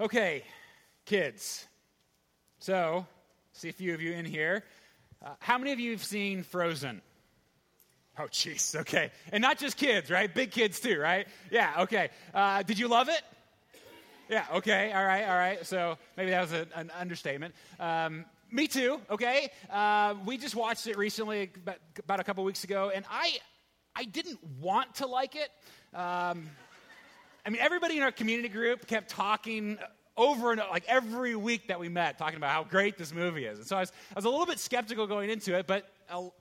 Okay, 0.00 0.44
kids. 1.04 1.66
So, 2.58 3.06
see 3.52 3.68
a 3.68 3.72
few 3.74 3.92
of 3.92 4.00
you 4.00 4.12
in 4.12 4.24
here. 4.24 4.64
Uh, 5.22 5.34
how 5.40 5.58
many 5.58 5.72
of 5.72 5.78
you 5.78 5.90
have 5.90 6.02
seen 6.02 6.42
Frozen? 6.42 7.02
Oh, 8.18 8.22
jeez. 8.22 8.74
Okay, 8.74 9.10
and 9.30 9.42
not 9.42 9.58
just 9.58 9.76
kids, 9.76 10.10
right? 10.10 10.34
Big 10.34 10.52
kids 10.52 10.80
too, 10.80 10.98
right? 10.98 11.28
Yeah. 11.50 11.74
Okay. 11.80 12.08
Uh, 12.32 12.62
did 12.62 12.78
you 12.78 12.88
love 12.88 13.10
it? 13.10 13.20
Yeah. 14.30 14.46
Okay. 14.54 14.90
All 14.90 15.04
right. 15.04 15.24
All 15.24 15.36
right. 15.36 15.66
So 15.66 15.98
maybe 16.16 16.30
that 16.30 16.40
was 16.40 16.52
a, 16.54 16.66
an 16.76 16.90
understatement. 16.98 17.54
Um, 17.78 18.24
me 18.50 18.68
too. 18.68 19.02
Okay. 19.10 19.50
Uh, 19.68 20.14
we 20.24 20.38
just 20.38 20.54
watched 20.54 20.86
it 20.86 20.96
recently, 20.96 21.50
about, 21.98 22.20
a 22.20 22.24
couple 22.24 22.42
weeks 22.44 22.64
ago, 22.64 22.90
and 22.94 23.04
I, 23.10 23.36
I 23.94 24.04
didn't 24.04 24.38
want 24.60 24.94
to 24.94 25.06
like 25.06 25.36
it. 25.36 25.50
Um, 25.94 26.48
I 27.44 27.50
mean, 27.50 27.60
everybody 27.60 27.96
in 27.96 28.02
our 28.02 28.12
community 28.12 28.48
group 28.48 28.86
kept 28.86 29.10
talking 29.10 29.78
over 30.16 30.52
and 30.52 30.60
over, 30.60 30.70
like 30.70 30.84
every 30.86 31.34
week 31.34 31.68
that 31.68 31.80
we 31.80 31.88
met, 31.88 32.18
talking 32.18 32.36
about 32.36 32.50
how 32.50 32.64
great 32.64 32.98
this 32.98 33.14
movie 33.14 33.46
is. 33.46 33.58
And 33.58 33.66
so 33.66 33.76
I 33.76 33.80
was, 33.80 33.92
I 34.10 34.14
was 34.16 34.24
a 34.24 34.30
little 34.30 34.46
bit 34.46 34.58
skeptical 34.58 35.06
going 35.06 35.30
into 35.30 35.56
it, 35.56 35.66
but 35.66 35.88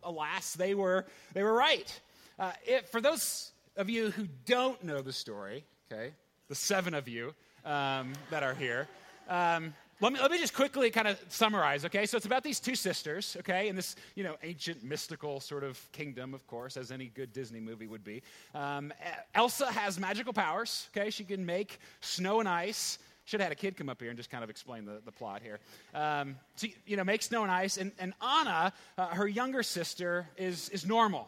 alas, 0.04 0.54
they 0.54 0.76
were, 0.76 1.06
they 1.34 1.44
were 1.44 1.54
right. 1.54 2.00
Uh, 2.38 2.52
it, 2.66 2.90
for 2.90 3.00
those 3.02 3.52
of 3.78 3.90
you 3.90 4.12
who 4.12 4.28
don't 4.46 4.84
know 4.84 5.02
the 5.02 5.14
story, 5.14 5.64
okay, 5.92 6.12
the 6.48 6.56
seven 6.56 6.94
of 6.94 7.08
you 7.08 7.34
um, 7.64 8.14
that 8.30 8.44
are 8.44 8.54
here, 8.54 8.88
um, 9.30 9.74
let 10.02 10.14
me, 10.14 10.20
let 10.22 10.32
me 10.32 10.38
just 10.38 10.54
quickly 10.54 10.90
kind 10.92 11.08
of 11.08 11.20
summarize, 11.28 11.84
okay? 11.86 12.06
So 12.06 12.16
it's 12.16 12.26
about 12.26 12.44
these 12.44 12.60
two 12.60 12.76
sisters, 12.76 13.36
okay, 13.40 13.68
in 13.68 13.76
this, 13.76 13.96
you 14.16 14.24
know, 14.24 14.38
ancient 14.44 14.84
mystical 14.84 15.42
sort 15.42 15.64
of 15.64 15.80
kingdom, 15.92 16.34
of 16.34 16.48
course, 16.48 16.78
as 16.78 16.92
any 16.92 17.08
good 17.08 17.34
Disney 17.34 17.60
movie 17.60 17.88
would 17.88 18.04
be. 18.04 18.22
Um, 18.56 18.94
Elsa 19.36 19.66
has 19.72 20.00
magical 20.00 20.32
powers, 20.32 20.88
okay? 20.96 21.10
She 21.10 21.26
can 21.26 21.46
make 21.46 21.80
snow 22.00 22.40
and 22.40 22.48
ice. 22.48 22.98
Should 23.26 23.42
have 23.42 23.50
had 23.50 23.52
a 23.52 23.60
kid 23.60 23.76
come 23.76 23.90
up 23.90 24.02
here 24.02 24.10
and 24.10 24.18
just 24.18 24.30
kind 24.30 24.44
of 24.44 24.50
explain 24.50 24.86
the, 24.86 25.02
the 25.04 25.12
plot 25.12 25.42
here. 25.44 25.60
Um, 25.94 26.38
you 26.86 26.96
know, 26.96 27.04
make 27.04 27.22
snow 27.22 27.44
and 27.44 27.52
ice. 27.52 27.78
And, 27.78 27.92
and 28.00 28.14
Anna, 28.22 28.74
uh, 28.98 29.08
her 29.08 29.28
younger 29.28 29.64
sister, 29.64 30.28
is, 30.38 30.70
is 30.70 30.88
normal. 30.88 31.28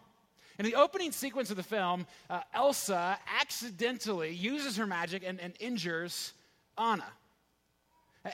In 0.58 0.66
the 0.66 0.76
opening 0.76 1.12
sequence 1.12 1.52
of 1.52 1.58
the 1.58 1.64
film, 1.64 2.08
uh, 2.30 2.42
Elsa 2.54 3.20
accidentally 3.40 4.32
uses 4.32 4.78
her 4.78 4.86
magic 4.86 5.24
and, 5.26 5.40
and 5.42 5.54
injures 5.60 6.34
Anna. 6.78 7.06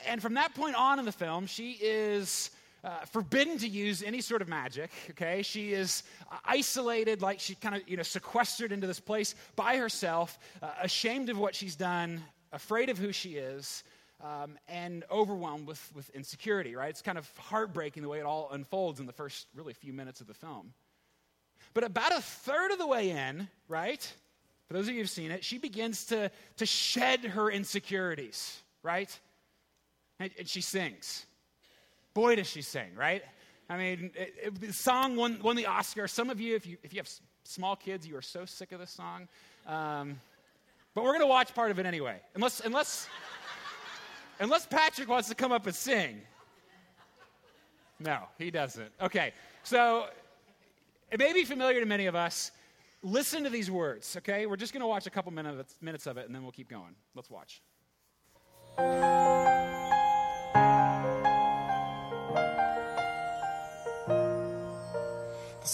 And 0.06 0.20
from 0.20 0.34
that 0.34 0.54
point 0.54 0.76
on 0.76 0.98
in 0.98 1.04
the 1.04 1.12
film, 1.12 1.46
she 1.46 1.72
is 1.80 2.50
uh, 2.84 3.04
forbidden 3.06 3.58
to 3.58 3.68
use 3.68 4.02
any 4.02 4.20
sort 4.20 4.42
of 4.42 4.48
magic, 4.48 4.90
okay? 5.10 5.42
She 5.42 5.72
is 5.72 6.02
uh, 6.30 6.36
isolated, 6.44 7.22
like 7.22 7.40
she 7.40 7.54
kind 7.54 7.74
of, 7.74 7.88
you 7.88 7.96
know, 7.96 8.02
sequestered 8.02 8.70
into 8.70 8.86
this 8.86 9.00
place 9.00 9.34
by 9.56 9.76
herself, 9.76 10.38
uh, 10.62 10.70
ashamed 10.82 11.28
of 11.28 11.38
what 11.38 11.54
she's 11.54 11.74
done, 11.74 12.22
afraid 12.52 12.88
of 12.88 12.98
who 12.98 13.12
she 13.12 13.36
is, 13.36 13.82
um, 14.22 14.58
and 14.68 15.04
overwhelmed 15.10 15.66
with, 15.66 15.90
with 15.94 16.10
insecurity, 16.10 16.76
right? 16.76 16.90
It's 16.90 17.02
kind 17.02 17.18
of 17.18 17.30
heartbreaking 17.36 18.02
the 18.02 18.08
way 18.08 18.18
it 18.20 18.26
all 18.26 18.48
unfolds 18.52 19.00
in 19.00 19.06
the 19.06 19.12
first, 19.12 19.46
really, 19.54 19.72
few 19.72 19.92
minutes 19.92 20.20
of 20.20 20.26
the 20.26 20.34
film. 20.34 20.72
But 21.74 21.84
about 21.84 22.12
a 22.12 22.20
third 22.20 22.72
of 22.72 22.78
the 22.78 22.86
way 22.86 23.10
in, 23.10 23.48
right? 23.68 24.12
For 24.66 24.74
those 24.74 24.88
of 24.88 24.94
you 24.94 25.00
who've 25.00 25.10
seen 25.10 25.30
it, 25.30 25.44
she 25.44 25.58
begins 25.58 26.06
to, 26.06 26.30
to 26.58 26.66
shed 26.66 27.24
her 27.24 27.50
insecurities, 27.50 28.60
right? 28.82 29.18
And, 30.20 30.30
she 30.48 30.60
sings. 30.60 31.26
Boy, 32.14 32.36
does 32.36 32.48
she 32.48 32.62
sing, 32.62 32.94
right? 32.96 33.22
I 33.70 33.76
mean, 33.76 34.10
it, 34.14 34.34
it, 34.42 34.60
the 34.60 34.72
song 34.72 35.16
won, 35.16 35.38
won 35.42 35.56
the 35.56 35.66
Oscar. 35.66 36.08
Some 36.08 36.30
of 36.30 36.40
you, 36.40 36.56
if 36.56 36.66
you, 36.66 36.78
if 36.82 36.92
you 36.92 37.00
have 37.00 37.10
small 37.44 37.76
kids, 37.76 38.06
you 38.06 38.16
are 38.16 38.22
so 38.22 38.44
sick 38.44 38.72
of 38.72 38.80
this 38.80 38.90
song. 38.90 39.28
Um, 39.66 40.20
but 40.94 41.04
we're 41.04 41.12
going 41.12 41.20
to 41.20 41.26
watch 41.26 41.54
part 41.54 41.70
of 41.70 41.78
it 41.78 41.86
anyway. 41.86 42.20
Unless, 42.34 42.60
unless, 42.60 43.08
unless 44.40 44.66
Patrick 44.66 45.08
wants 45.08 45.28
to 45.28 45.34
come 45.34 45.52
up 45.52 45.66
and 45.66 45.74
sing. 45.74 46.20
No, 48.00 48.22
he 48.38 48.50
doesn't. 48.50 48.90
Okay, 49.00 49.32
so 49.62 50.06
it 51.10 51.18
may 51.18 51.32
be 51.32 51.44
familiar 51.44 51.80
to 51.80 51.86
many 51.86 52.06
of 52.06 52.14
us. 52.14 52.52
Listen 53.02 53.44
to 53.44 53.50
these 53.50 53.70
words, 53.70 54.16
okay? 54.16 54.46
We're 54.46 54.56
just 54.56 54.72
going 54.72 54.80
to 54.80 54.86
watch 54.86 55.06
a 55.06 55.10
couple 55.10 55.30
minutes, 55.32 55.76
minutes 55.80 56.06
of 56.06 56.16
it 56.16 56.26
and 56.26 56.34
then 56.34 56.42
we'll 56.42 56.52
keep 56.52 56.68
going. 56.68 56.94
Let's 57.14 57.30
watch. 57.30 57.62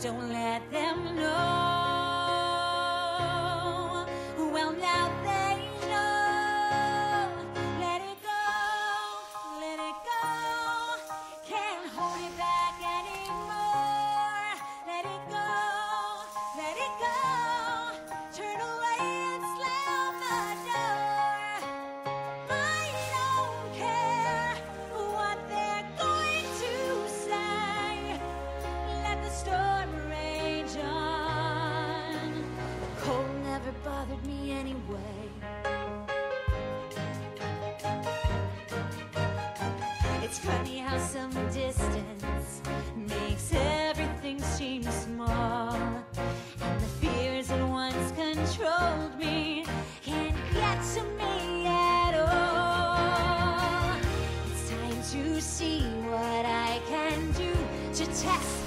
Don't 0.00 0.32
let 0.32 0.70
them 0.70 1.16
know. 1.16 1.61
Test 58.22 58.61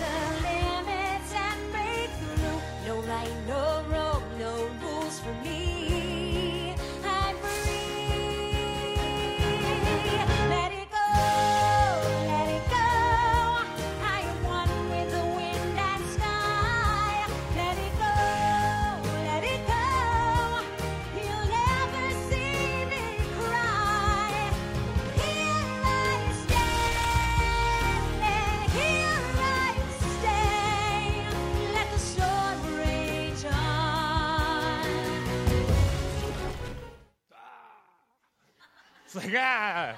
like, 39.26 39.36
ah. 39.40 39.96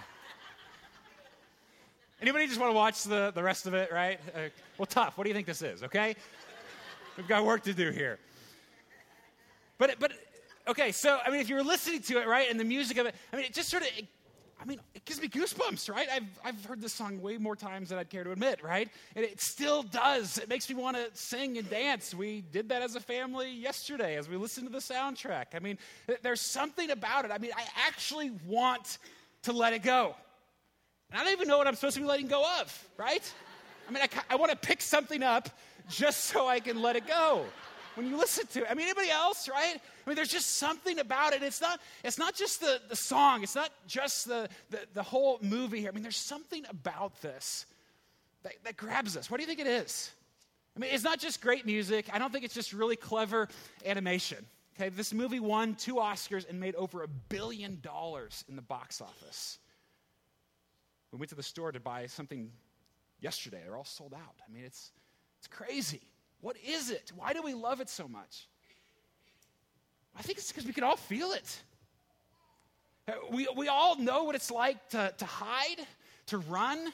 Anybody 2.22 2.48
just 2.48 2.60
want 2.60 2.72
to 2.72 2.76
watch 2.76 3.04
the, 3.04 3.32
the 3.36 3.44
rest 3.44 3.68
of 3.68 3.74
it, 3.76 3.92
right? 3.92 4.20
Uh, 4.34 4.50
well, 4.78 4.88
tough. 4.88 5.18
What 5.18 5.26
do 5.26 5.30
you 5.30 5.36
think 5.36 5.46
this 5.46 5.62
is, 5.62 5.84
okay? 5.84 6.16
We've 7.16 7.28
got 7.28 7.46
work 7.46 7.64
to 7.64 7.74
do 7.74 7.92
here. 7.92 8.18
But, 9.78 10.00
but 10.00 10.14
okay, 10.68 10.92
so, 10.92 11.20
I 11.24 11.30
mean, 11.30 11.42
if 11.42 11.50
you 11.50 11.56
were 11.56 11.64
listening 11.64 12.02
to 12.02 12.20
it, 12.20 12.28
right, 12.28 12.50
and 12.50 12.60
the 12.60 12.64
music 12.64 12.98
of 12.98 13.06
it, 13.06 13.16
I 13.32 13.36
mean, 13.36 13.46
it 13.46 13.54
just 13.54 13.70
sort 13.70 13.84
of, 13.84 13.90
it, 13.96 14.08
I 14.60 14.66
mean, 14.66 14.80
it 14.96 15.06
gives 15.06 15.22
me 15.22 15.28
goosebumps, 15.28 15.94
right? 15.94 16.08
I've, 16.12 16.40
I've 16.44 16.66
heard 16.66 16.82
this 16.82 16.94
song 16.94 17.22
way 17.22 17.38
more 17.38 17.56
times 17.56 17.90
than 17.90 18.00
I'd 18.00 18.10
care 18.10 18.24
to 18.24 18.32
admit, 18.32 18.64
right? 18.64 18.90
And 19.16 19.24
it 19.24 19.40
still 19.40 19.84
does. 19.84 20.40
It 20.40 20.50
makes 20.50 20.68
me 20.68 20.76
want 20.76 20.98
to 20.98 21.10
sing 21.14 21.60
and 21.60 21.70
dance. 21.70 22.16
We 22.16 22.42
did 22.52 22.70
that 22.70 22.82
as 22.82 22.96
a 22.96 23.00
family 23.00 23.52
yesterday 23.52 24.18
as 24.18 24.28
we 24.28 24.38
listened 24.38 24.66
to 24.66 24.74
the 24.74 24.80
soundtrack. 24.80 25.48
I 25.54 25.60
mean, 25.60 25.78
there's 26.24 26.42
something 26.42 26.90
about 26.90 27.26
it. 27.26 27.32
I 27.32 27.38
mean, 27.38 27.52
I 27.56 27.66
actually 27.86 28.32
want 28.48 28.98
to 29.48 29.54
let 29.54 29.74
it 29.74 29.82
go. 29.82 30.16
And 31.10 31.20
I 31.20 31.24
don't 31.24 31.34
even 31.34 31.48
know 31.48 31.58
what 31.58 31.68
I'm 31.68 31.76
supposed 31.76 31.96
to 31.96 32.02
be 32.02 32.08
letting 32.08 32.28
go 32.28 32.46
of, 32.62 32.88
right? 32.98 33.34
I 33.88 33.92
mean, 33.92 34.04
I, 34.04 34.10
I 34.30 34.36
want 34.36 34.52
to 34.52 34.58
pick 34.58 34.82
something 34.82 35.24
up 35.24 35.50
just 35.90 36.26
so 36.26 36.48
I 36.48 36.60
can 36.60 36.82
let 36.82 36.96
it 36.96 37.08
go 37.08 37.46
when 37.96 38.08
you 38.08 38.18
listen 38.18 38.46
to 38.48 38.60
it. 38.64 38.68
I 38.70 38.74
mean, 38.74 38.86
anybody 38.86 39.10
else, 39.10 39.48
right? 39.48 39.76
I 39.76 40.10
mean, 40.10 40.16
there's 40.16 40.32
just 40.32 40.58
something 40.58 41.00
about 41.00 41.34
it. 41.34 41.42
It's 41.42 41.62
not, 41.62 41.80
it's 42.04 42.18
not 42.18 42.36
just 42.36 42.60
the, 42.60 42.82
the 42.90 42.96
song, 42.96 43.42
it's 43.42 43.56
not 43.56 43.72
just 43.88 44.28
the, 44.28 44.50
the, 44.70 44.82
the 44.94 45.04
whole 45.04 45.40
movie 45.42 45.80
here. 45.80 45.90
I 45.90 45.94
mean, 45.94 46.04
there's 46.04 46.18
something 46.18 46.66
about 46.70 47.22
this 47.22 47.66
that, 48.44 48.54
that 48.66 48.76
grabs 48.76 49.16
us. 49.16 49.32
What 49.32 49.38
do 49.38 49.44
you 49.44 49.48
think 49.48 49.62
it 49.62 49.68
is? 49.68 50.12
I 50.76 50.80
mean, 50.80 50.92
it's 50.94 51.04
not 51.04 51.20
just 51.20 51.42
great 51.42 51.66
music. 51.66 52.08
I 52.12 52.20
don't 52.20 52.32
think 52.32 52.44
it's 52.44 52.54
just 52.54 52.74
really 52.74 52.98
clever 52.98 53.48
animation. 53.86 54.46
Okay, 54.80 54.90
this 54.90 55.12
movie 55.12 55.40
won 55.40 55.74
two 55.74 55.96
Oscars 55.96 56.48
and 56.48 56.60
made 56.60 56.76
over 56.76 57.02
a 57.02 57.08
billion 57.08 57.80
dollars 57.82 58.46
in 58.48 58.56
the 58.56 58.62
box 58.62 59.02
office. 59.02 59.58
We 61.12 61.18
went 61.18 61.30
to 61.30 61.36
the 61.36 61.42
store 61.42 61.72
to 61.72 61.80
buy 61.80 62.06
something 62.06 62.52
yesterday. 63.20 63.62
They're 63.66 63.76
all 63.76 63.84
sold 63.84 64.14
out. 64.14 64.36
I 64.48 64.54
mean, 64.54 64.64
it's, 64.64 64.92
it's 65.40 65.48
crazy. 65.48 66.02
What 66.42 66.58
is 66.64 66.92
it? 66.92 67.12
Why 67.16 67.34
do 67.34 67.42
we 67.42 67.56
love 67.56 67.82
it 67.82 67.90
so 67.90 68.08
much? 68.08 68.48
I 70.16 70.22
think 70.22 70.38
it's 70.38 70.52
because 70.52 70.68
we 70.68 70.74
can 70.74 70.84
all 70.84 70.96
feel 70.96 71.32
it. 71.32 71.64
Uh, 73.08 73.14
we, 73.32 73.48
we 73.58 73.68
all 73.70 73.98
know 73.98 74.26
what 74.26 74.36
it's 74.36 74.52
like 74.52 74.90
to, 74.90 75.12
to 75.18 75.26
hide, 75.26 75.88
to 76.28 76.38
run. 76.38 76.94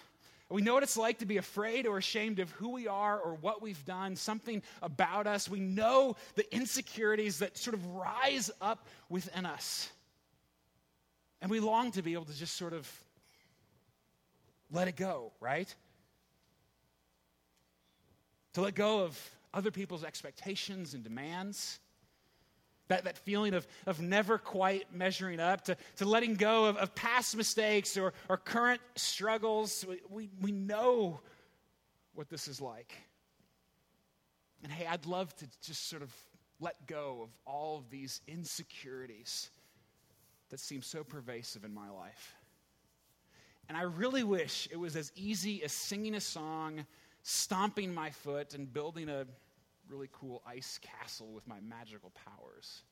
We 0.54 0.62
know 0.62 0.76
what 0.76 0.84
it's 0.84 0.98
like 0.98 1.18
to 1.18 1.26
be 1.26 1.38
afraid 1.38 1.88
or 1.88 1.98
ashamed 1.98 2.38
of 2.38 2.52
who 2.52 2.70
we 2.70 2.88
are 2.88 3.20
or 3.20 3.34
what 3.34 3.64
we've 3.64 3.84
done, 3.86 4.16
something 4.16 4.62
about 4.84 5.26
us. 5.26 5.50
We 5.50 5.60
know 5.60 6.16
the 6.36 6.56
insecurities 6.56 7.40
that 7.40 7.58
sort 7.58 7.74
of 7.74 7.84
rise 7.88 8.52
up 8.62 8.86
within 9.10 9.48
us. 9.48 9.92
And 11.42 11.50
we 11.50 11.60
long 11.60 11.90
to 11.94 12.04
be 12.04 12.14
able 12.14 12.26
to 12.26 12.36
just 12.36 12.56
sort 12.56 12.74
of 12.74 12.88
let 14.70 14.88
it 14.88 14.96
go, 14.96 15.32
right? 15.40 15.74
To 18.54 18.62
let 18.62 18.76
go 18.76 19.06
of 19.06 19.20
other 19.56 19.72
people's 19.72 20.04
expectations 20.04 20.94
and 20.94 21.04
demands. 21.04 21.80
That, 22.94 23.06
that 23.06 23.18
feeling 23.18 23.56
of, 23.56 23.66
of 23.88 24.00
never 24.02 24.38
quite 24.38 24.94
measuring 24.94 25.40
up, 25.40 25.66
to, 25.66 25.76
to 25.96 26.06
letting 26.06 26.36
go 26.36 26.66
of, 26.66 26.78
of 26.78 26.94
past 26.94 27.36
mistakes 27.36 27.98
or, 27.98 28.14
or 28.30 28.38
current 28.38 28.82
struggles. 28.96 29.84
We, 29.90 30.02
we, 30.12 30.30
we 30.40 30.52
know 30.52 31.20
what 32.14 32.30
this 32.30 32.48
is 32.48 32.62
like. 32.62 32.94
And 34.62 34.72
hey, 34.72 34.86
I'd 34.86 35.08
love 35.08 35.36
to 35.38 35.48
just 35.64 35.90
sort 35.90 36.04
of 36.04 36.14
let 36.60 36.86
go 36.86 37.22
of 37.24 37.30
all 37.48 37.80
of 37.80 37.90
these 37.90 38.22
insecurities 38.28 39.50
that 40.52 40.60
seem 40.60 40.84
so 40.84 41.04
pervasive 41.04 41.66
in 41.66 41.74
my 41.74 41.90
life. 41.90 42.36
And 43.70 43.76
I 43.76 43.82
really 43.82 44.24
wish 44.24 44.68
it 44.72 44.78
was 44.78 44.96
as 44.96 45.12
easy 45.16 45.64
as 45.64 45.74
singing 45.74 46.14
a 46.14 46.22
song, 46.22 46.86
stomping 47.24 47.92
my 47.92 48.12
foot, 48.12 48.54
and 48.54 48.72
building 48.72 49.10
a 49.10 49.26
really 49.90 50.10
cool 50.12 50.42
ice 50.46 50.80
castle 50.82 51.32
with 51.34 51.48
my 51.48 51.60
magical 51.62 52.12
powers. 52.12 52.84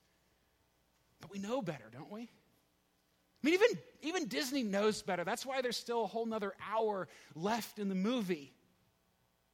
But 1.19 1.31
we 1.31 1.39
know 1.39 1.61
better, 1.61 1.89
don't 1.91 2.11
we? 2.11 2.21
I 2.21 3.47
mean, 3.47 3.53
even, 3.55 3.79
even 4.01 4.27
Disney 4.27 4.63
knows 4.63 5.01
better. 5.01 5.23
That's 5.23 5.45
why 5.45 5.61
there's 5.61 5.77
still 5.77 6.03
a 6.03 6.07
whole 6.07 6.25
nother 6.25 6.53
hour 6.71 7.07
left 7.35 7.79
in 7.79 7.89
the 7.89 7.95
movie. 7.95 8.53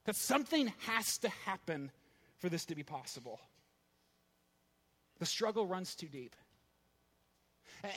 That 0.06 0.16
something 0.16 0.72
has 0.80 1.18
to 1.20 1.30
happen 1.46 1.92
for 2.38 2.50
this 2.50 2.66
to 2.66 2.76
be 2.76 2.84
possible. 2.84 3.40
The 5.20 5.26
struggle 5.26 5.66
runs 5.66 5.96
too 5.96 6.08
deep. 6.08 6.36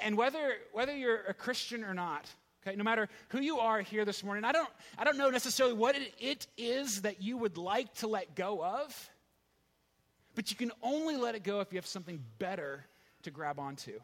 And 0.04 0.16
whether, 0.16 0.54
whether 0.72 0.96
you're 0.96 1.22
a 1.28 1.34
Christian 1.34 1.84
or 1.84 1.94
not, 1.94 2.28
okay, 2.62 2.76
no 2.76 2.84
matter 2.84 3.08
who 3.28 3.40
you 3.40 3.58
are 3.58 3.80
here 3.80 4.04
this 4.04 4.22
morning, 4.22 4.44
I 4.44 4.52
don't, 4.52 4.68
I 4.98 5.04
don't 5.04 5.16
know 5.16 5.30
necessarily 5.30 5.74
what 5.74 5.96
it, 5.96 6.12
it 6.18 6.46
is 6.56 7.02
that 7.02 7.22
you 7.22 7.36
would 7.36 7.56
like 7.56 7.92
to 7.94 8.06
let 8.06 8.34
go 8.34 8.62
of. 8.64 9.10
But 10.34 10.50
you 10.50 10.56
can 10.56 10.72
only 10.82 11.16
let 11.16 11.34
it 11.34 11.42
go 11.42 11.60
if 11.60 11.72
you 11.72 11.78
have 11.78 11.86
something 11.86 12.22
better 12.38 12.84
to 13.22 13.30
grab 13.30 13.58
onto. 13.58 13.98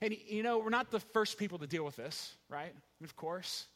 And 0.00 0.16
you 0.28 0.42
know, 0.42 0.58
we're 0.58 0.70
not 0.70 0.90
the 0.90 1.00
first 1.00 1.38
people 1.38 1.58
to 1.58 1.66
deal 1.66 1.84
with 1.84 1.96
this, 1.96 2.34
right? 2.48 2.72
Of 3.02 3.16
course. 3.16 3.66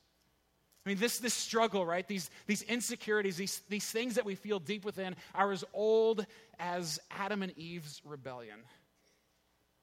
I 0.87 0.91
mean, 0.91 0.99
this, 0.99 1.19
this 1.19 1.35
struggle, 1.35 1.87
right? 1.87 2.06
These, 2.06 2.31
these 2.47 2.62
insecurities, 2.62 3.37
these, 3.37 3.62
these 3.69 3.91
things 3.91 4.17
that 4.17 4.25
we 4.25 4.35
feel 4.35 4.59
deep 4.59 4.85
within 4.85 5.17
are 5.35 5.51
as 5.51 5.65
old 5.73 6.27
as 6.59 7.01
Adam 7.11 7.43
and 7.43 7.56
Eve's 7.56 8.03
rebellion. 8.05 8.59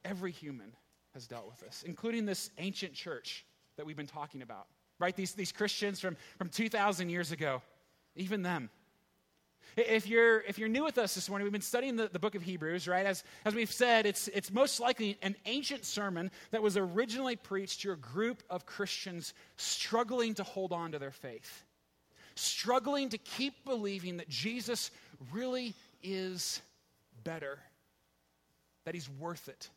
Every 0.05 0.31
human 0.31 0.73
has 1.13 1.27
dealt 1.27 1.47
with 1.47 1.59
this, 1.59 1.83
including 1.85 2.25
this 2.25 2.51
ancient 2.59 2.93
church 2.93 3.45
that 3.77 3.85
we've 3.85 3.97
been 3.97 4.05
talking 4.05 4.43
about, 4.43 4.67
right? 4.99 5.15
These, 5.15 5.33
these 5.33 5.51
Christians 5.51 5.99
from, 5.99 6.15
from 6.37 6.49
2,000 6.49 7.09
years 7.09 7.31
ago, 7.31 7.63
even 8.15 8.43
them. 8.43 8.69
If 9.77 10.07
you're, 10.07 10.41
if 10.41 10.59
you're 10.59 10.69
new 10.69 10.83
with 10.83 10.97
us 10.97 11.15
this 11.15 11.29
morning, 11.29 11.45
we've 11.45 11.53
been 11.53 11.61
studying 11.61 11.95
the, 11.95 12.09
the 12.09 12.19
book 12.19 12.35
of 12.35 12.41
Hebrews, 12.41 12.87
right? 12.87 13.05
As, 13.05 13.23
as 13.45 13.55
we've 13.55 13.71
said, 13.71 14.05
it's, 14.05 14.27
it's 14.29 14.51
most 14.51 14.79
likely 14.79 15.17
an 15.21 15.35
ancient 15.45 15.85
sermon 15.85 16.29
that 16.51 16.61
was 16.61 16.75
originally 16.75 17.37
preached 17.37 17.81
to 17.81 17.91
a 17.93 17.95
group 17.95 18.43
of 18.49 18.65
Christians 18.65 19.33
struggling 19.55 20.33
to 20.35 20.43
hold 20.43 20.73
on 20.73 20.91
to 20.91 20.99
their 20.99 21.11
faith, 21.11 21.63
struggling 22.35 23.09
to 23.09 23.17
keep 23.17 23.63
believing 23.63 24.17
that 24.17 24.27
Jesus 24.27 24.91
really 25.31 25.73
is 26.03 26.61
better, 27.23 27.57
that 28.83 28.93
he's 28.93 29.09
worth 29.09 29.47
it, 29.47 29.69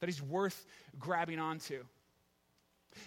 that 0.00 0.06
he's 0.08 0.22
worth 0.22 0.64
grabbing 0.98 1.38
onto. 1.38 1.84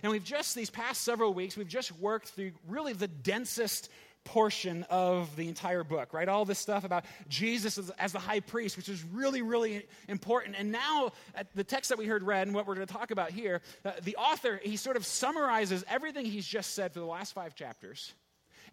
And 0.03 0.11
we've 0.11 0.23
just, 0.23 0.55
these 0.55 0.69
past 0.69 1.01
several 1.01 1.33
weeks, 1.33 1.57
we've 1.57 1.67
just 1.67 1.91
worked 1.99 2.29
through 2.29 2.51
really 2.67 2.93
the 2.93 3.07
densest 3.07 3.89
portion 4.25 4.83
of 4.89 5.33
the 5.37 5.47
entire 5.47 5.83
book, 5.83 6.13
right? 6.13 6.27
All 6.27 6.43
this 6.43 6.59
stuff 6.59 6.83
about 6.83 7.05
Jesus 7.29 7.77
as, 7.77 7.89
as, 7.91 8.11
the 8.11 8.19
high 8.19 8.41
priest, 8.41 8.75
which 8.75 8.89
is 8.89 9.03
really, 9.13 9.41
really 9.41 9.85
important. 10.09 10.55
And 10.57 10.71
now, 10.71 11.13
the 11.53 11.63
text 11.63 11.89
that 11.89 11.97
we 11.97 12.05
heard 12.05 12.23
read 12.23 12.47
and 12.47 12.55
what 12.55 12.67
we're 12.67 12.75
going 12.75 12.87
to 12.87 12.93
talk 12.93 13.11
about 13.11 13.31
here, 13.31 13.61
uh, 13.85 13.91
the 14.03 14.17
author, 14.17 14.59
he 14.61 14.75
sort 14.75 14.97
of 14.97 15.05
summarizes 15.05 15.85
everything 15.87 16.25
he's 16.25 16.45
just 16.45 16.73
said 16.73 16.91
for 16.91 16.99
the 16.99 17.05
last 17.05 17.33
five 17.33 17.55
chapters. 17.55 18.13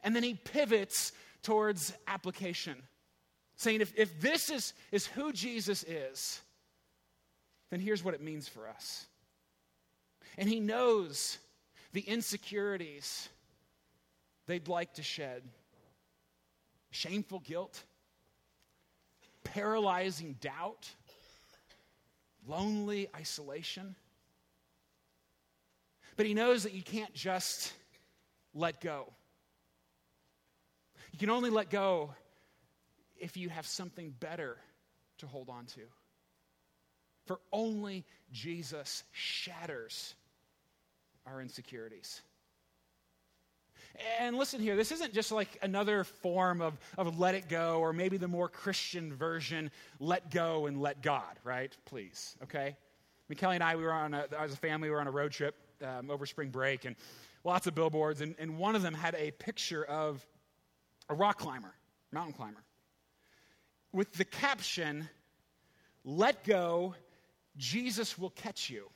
And 0.03 0.17
then 0.17 0.25
he 0.25 0.35
pivots 0.35 1.13
towards 1.43 1.93
application, 2.09 2.77
saying, 3.57 3.81
if, 3.81 3.93
if 3.97 4.21
this 4.21 4.51
is, 4.51 4.73
is 4.91 5.07
who 5.07 5.33
Jesus 5.33 5.85
is, 5.85 6.41
then 7.71 7.79
here's 7.79 8.03
what 8.03 8.15
it 8.15 8.23
means 8.23 8.49
for 8.49 8.69
us. 8.69 9.07
And 10.39 10.49
he 10.49 10.61
knows 10.61 11.39
the 11.93 12.01
insecurities 12.01 13.29
they'd 14.53 14.69
like 14.69 14.93
to 14.93 15.03
shed 15.03 15.43
shameful 16.91 17.41
guilt, 17.41 17.85
paralyzing 19.45 20.37
doubt, 20.43 20.91
lonely 22.47 23.09
isolation. 23.17 23.97
But 26.17 26.27
he 26.27 26.35
knows 26.35 26.65
that 26.65 26.75
you 26.75 26.83
can't 26.83 27.15
just 27.15 27.73
let 28.53 28.83
go. 28.83 29.11
You 31.13 31.19
can 31.19 31.31
only 31.31 31.49
let 31.49 31.71
go 31.71 32.11
if 33.17 33.39
you 33.39 33.49
have 33.49 33.67
something 33.67 34.15
better 34.21 34.59
to 35.17 35.27
hold 35.27 35.49
on 35.49 35.65
to. 35.65 35.81
For 37.25 37.41
only 37.53 38.05
Jesus 38.31 39.03
shatters 39.13 40.15
our 41.25 41.41
insecurities. 41.41 42.21
And 44.19 44.37
listen 44.37 44.61
here, 44.61 44.75
this 44.75 44.91
isn't 44.93 45.13
just 45.13 45.33
like 45.33 45.59
another 45.63 46.05
form 46.05 46.61
of, 46.63 46.79
of 46.97 47.19
let 47.19 47.35
it 47.35 47.49
go, 47.49 47.79
or 47.81 47.93
maybe 47.93 48.17
the 48.17 48.29
more 48.29 48.49
Christian 48.49 49.13
version, 49.13 49.71
let 50.01 50.31
go 50.31 50.67
and 50.67 50.81
let 50.81 51.03
God, 51.03 51.39
right? 51.45 51.77
Please, 51.85 52.37
okay? 52.43 52.69
I 52.69 52.77
mean, 53.29 53.37
Kelly 53.37 53.57
and 53.57 53.65
I, 53.65 53.77
we 53.77 53.83
were 53.83 53.93
on 53.93 54.15
a, 54.15 54.27
as 54.39 54.53
a 54.53 54.57
family, 54.57 54.89
we 54.89 54.95
were 54.95 55.01
on 55.01 55.07
a 55.07 55.13
road 55.13 55.33
trip 55.33 55.55
um, 55.85 56.11
over 56.11 56.27
spring 56.27 56.49
break, 56.49 56.85
and 56.85 56.97
lots 57.45 57.67
of 57.67 57.75
billboards, 57.75 58.21
and, 58.21 58.35
and 58.39 58.59
one 58.59 58.75
of 58.75 58.83
them 58.83 58.95
had 58.95 59.15
a 59.17 59.31
picture 59.33 59.85
of 59.85 60.25
a 61.09 61.15
rock 61.15 61.39
climber, 61.39 61.75
mountain 62.13 62.33
climber, 62.33 62.63
with 63.93 64.13
the 64.15 64.25
caption, 64.25 65.09
let 66.05 66.45
go, 66.45 66.95
Jesus 67.57 68.19
will 68.19 68.31
catch 68.31 68.71
you. 68.71 68.89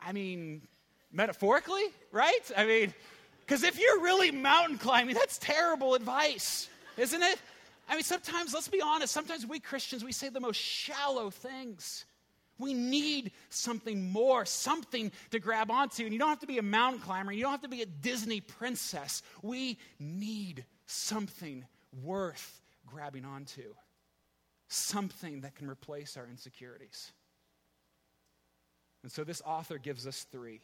I 0.00 0.12
mean, 0.12 0.62
metaphorically, 1.12 1.84
right? 2.12 2.50
I 2.56 2.66
mean, 2.66 2.94
because 3.40 3.62
if 3.62 3.78
you're 3.78 4.00
really 4.00 4.30
mountain 4.30 4.78
climbing, 4.78 5.14
that's 5.14 5.38
terrible 5.38 5.94
advice, 5.94 6.68
isn't 6.96 7.22
it? 7.22 7.38
I 7.88 7.94
mean, 7.94 8.04
sometimes, 8.04 8.52
let's 8.52 8.68
be 8.68 8.82
honest, 8.82 9.12
sometimes 9.12 9.46
we 9.46 9.60
Christians, 9.60 10.04
we 10.04 10.12
say 10.12 10.28
the 10.28 10.40
most 10.40 10.60
shallow 10.60 11.30
things. 11.30 12.04
We 12.58 12.74
need 12.74 13.32
something 13.50 14.10
more, 14.10 14.44
something 14.44 15.12
to 15.30 15.38
grab 15.38 15.70
onto. 15.70 16.02
And 16.02 16.12
you 16.12 16.18
don't 16.18 16.28
have 16.28 16.40
to 16.40 16.46
be 16.46 16.58
a 16.58 16.62
mountain 16.62 17.00
climber, 17.00 17.32
you 17.32 17.42
don't 17.42 17.52
have 17.52 17.62
to 17.62 17.68
be 17.68 17.82
a 17.82 17.86
Disney 17.86 18.40
princess. 18.40 19.22
We 19.42 19.78
need 19.98 20.64
something 20.86 21.64
worth 22.02 22.60
grabbing 22.84 23.24
onto, 23.24 23.74
something 24.68 25.42
that 25.42 25.54
can 25.54 25.70
replace 25.70 26.16
our 26.16 26.26
insecurities. 26.26 27.12
And 29.02 29.12
so 29.12 29.24
this 29.24 29.40
author 29.46 29.78
gives 29.78 30.06
us 30.06 30.26
three. 30.30 30.60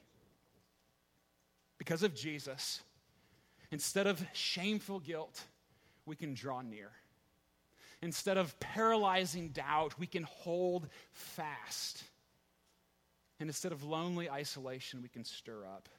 Because 1.84 2.02
of 2.02 2.14
Jesus, 2.14 2.80
instead 3.70 4.06
of 4.06 4.24
shameful 4.32 5.00
guilt, 5.00 5.42
we 6.06 6.16
can 6.16 6.32
draw 6.32 6.62
near. 6.62 6.90
Instead 8.00 8.38
of 8.38 8.58
paralyzing 8.58 9.48
doubt, 9.48 9.98
we 9.98 10.06
can 10.06 10.22
hold 10.22 10.88
fast. 11.12 12.02
And 13.38 13.50
instead 13.50 13.72
of 13.72 13.84
lonely 13.84 14.30
isolation, 14.30 15.02
we 15.02 15.10
can 15.10 15.24
stir 15.24 15.66
up. 15.66 15.90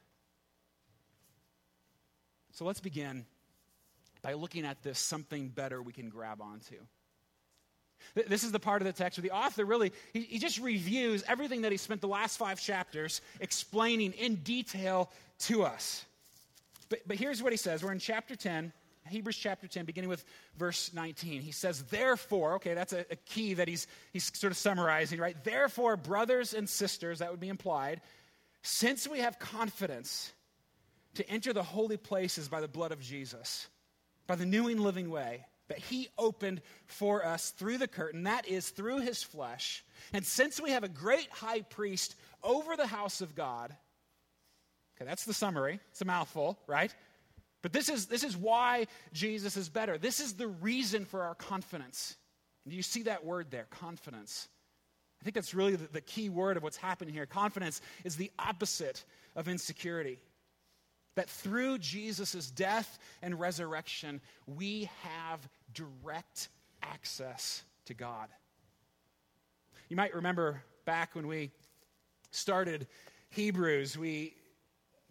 So 2.54 2.65
let's 2.65 2.80
begin 2.80 3.25
by 4.24 4.34
looking 4.34 4.65
at 4.65 4.82
this 4.82 4.98
something 4.98 5.50
better 5.50 5.84
we 5.84 5.94
can 5.94 6.10
grab 6.10 6.42
onto. 6.42 6.77
This 8.28 8.44
is 8.44 8.52
the 8.52 8.60
part 8.60 8.82
of 8.82 8.86
the 8.86 8.94
text 8.94 9.18
where 9.18 9.24
the 9.24 9.36
author 9.36 9.66
really, 9.66 9.92
he, 10.14 10.22
he, 10.22 10.40
just 10.40 10.60
reviews 10.60 11.24
everything 11.28 11.64
that 11.64 11.72
he 11.72 11.78
spent 11.78 12.02
the 12.02 12.08
last 12.08 12.38
five 12.38 12.62
chapters 12.62 13.22
explaining 13.42 14.14
in 14.14 14.36
detail 14.36 15.12
to 15.40 15.64
us. 15.64 16.06
But, 16.90 17.00
but 17.06 17.18
here's 17.18 17.44
what 17.44 17.52
he 17.52 17.58
says. 17.58 17.84
We're 17.84 17.92
in 17.92 18.00
chapter 18.00 18.36
10, 18.36 18.72
Hebrews 19.08 19.38
chapter 19.38 19.68
10, 19.68 19.86
beginning 19.86 20.10
with 20.10 20.24
verse 20.58 20.94
19. 20.94 21.42
He 21.42 21.52
says, 21.52 21.84
Therefore, 21.84 22.54
okay, 22.56 22.74
that's 22.74 22.94
a, 22.94 23.06
a 23.12 23.16
key 23.18 23.56
that 23.56 23.68
he's, 23.68 23.88
he's 24.14 24.32
sort 24.38 24.52
of 24.52 24.58
summarizing, 24.58 25.20
right? 25.20 25.36
Therefore, 25.44 25.98
brothers 25.98 26.54
and 26.54 26.70
sisters, 26.70 27.20
that 27.20 27.32
would 27.32 27.40
be 27.40 27.50
implied, 27.50 28.02
since 28.62 29.08
we 29.08 29.20
have 29.20 29.40
confidence 29.40 30.32
to 31.16 31.30
enter 31.30 31.54
the 31.54 31.64
holy 31.64 31.98
places 31.98 32.48
by 32.48 32.62
the 32.62 32.68
blood 32.68 32.92
of 32.92 33.02
Jesus, 33.02 33.68
by 34.25 34.36
the 34.36 34.46
new 34.46 34.68
and 34.68 34.80
living 34.80 35.10
way 35.10 35.46
that 35.67 35.79
he 35.79 36.10
opened 36.17 36.62
for 36.86 37.25
us 37.25 37.51
through 37.51 37.77
the 37.77 37.88
curtain, 37.88 38.24
that 38.24 38.48
is, 38.48 38.69
through 38.69 39.01
his 39.01 39.24
flesh. 39.24 39.84
And 40.13 40.25
since 40.25 40.62
we 40.62 40.72
have 40.72 40.84
a 40.84 40.89
great 40.89 41.29
high 41.31 41.62
priest 41.62 42.15
over 42.43 42.75
the 42.75 42.88
house 42.88 43.22
of 43.22 43.36
God, 43.36 43.75
okay, 44.95 45.07
that's 45.07 45.25
the 45.25 45.34
summary. 45.34 45.79
It's 45.91 46.01
a 46.01 46.05
mouthful, 46.05 46.60
right? 46.67 46.93
But 47.62 47.74
this 47.74 47.89
is, 47.89 48.05
this 48.05 48.24
is 48.24 48.38
why 48.38 48.86
Jesus 49.12 49.57
is 49.57 49.69
better. 49.69 49.98
This 49.98 50.19
is 50.19 50.34
the 50.34 50.48
reason 50.48 51.03
for 51.03 51.24
our 51.24 51.36
confidence. 51.36 52.15
And 52.63 52.74
you 52.74 52.84
see 52.84 53.03
that 53.03 53.25
word 53.25 53.48
there, 53.50 53.65
confidence. 53.72 54.48
I 55.22 55.24
think 55.24 55.34
that's 55.34 55.55
really 55.55 55.75
the, 55.75 55.88
the 55.88 56.01
key 56.01 56.29
word 56.29 56.57
of 56.57 56.63
what's 56.63 56.77
happening 56.77 57.13
here. 57.13 57.25
Confidence 57.25 57.81
is 58.03 58.15
the 58.15 58.31
opposite 58.38 59.03
of 59.36 59.48
insecurity 59.48 60.19
that 61.15 61.29
through 61.29 61.79
Jesus' 61.79 62.51
death 62.51 63.00
and 63.22 63.39
resurrection, 63.39 64.22
we 64.45 64.89
have 65.01 65.39
direct 65.74 66.50
access 66.84 67.63
to 67.86 67.93
God. 67.93 68.27
You 69.89 69.95
might 69.95 70.15
remember 70.15 70.62
back 70.86 71.15
when 71.15 71.27
we 71.27 71.51
started 72.31 72.88
Hebrews, 73.29 73.98
we 73.98 74.36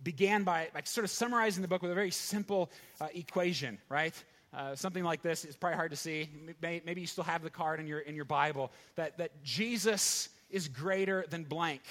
began 0.02 0.44
by, 0.44 0.68
sort 0.84 1.04
of 1.04 1.10
summarizing 1.10 1.62
the 1.62 1.68
book 1.68 1.82
with 1.82 1.90
a 1.90 1.94
very 1.94 2.10
simple 2.10 2.70
uh, 3.00 3.08
equation, 3.14 3.78
right? 3.88 4.14
Uh, 4.52 4.74
something 4.74 5.02
like 5.02 5.22
this 5.22 5.44
is 5.44 5.56
probably 5.56 5.76
hard 5.76 5.90
to 5.90 5.96
see. 5.96 6.28
Maybe 6.60 7.00
you 7.00 7.06
still 7.06 7.24
have 7.24 7.42
the 7.42 7.50
card 7.50 7.80
in 7.80 7.86
your, 7.86 8.00
in 8.00 8.14
your 8.14 8.24
Bible 8.24 8.70
that, 8.96 9.18
that 9.18 9.42
Jesus 9.42 10.28
is 10.50 10.68
greater 10.68 11.24
than 11.28 11.44
blank. 11.44 11.82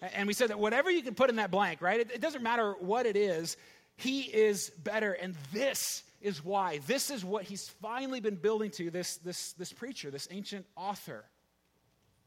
And 0.00 0.28
we 0.28 0.32
said 0.32 0.50
that 0.50 0.58
whatever 0.58 0.90
you 0.90 1.02
can 1.02 1.14
put 1.14 1.30
in 1.30 1.36
that 1.36 1.50
blank, 1.50 1.82
right? 1.82 2.00
It, 2.00 2.10
it 2.12 2.20
doesn't 2.20 2.42
matter 2.42 2.74
what 2.78 3.06
it 3.06 3.16
is, 3.16 3.56
he 3.96 4.20
is 4.20 4.70
better. 4.70 5.12
And 5.12 5.34
this 5.52 6.04
is 6.20 6.44
why. 6.44 6.78
This 6.86 7.10
is 7.10 7.24
what 7.24 7.44
he's 7.44 7.68
finally 7.68 8.20
been 8.20 8.36
building 8.36 8.70
to, 8.72 8.90
this, 8.90 9.16
this, 9.16 9.52
this 9.54 9.72
preacher, 9.72 10.10
this 10.10 10.28
ancient 10.30 10.66
author. 10.76 11.24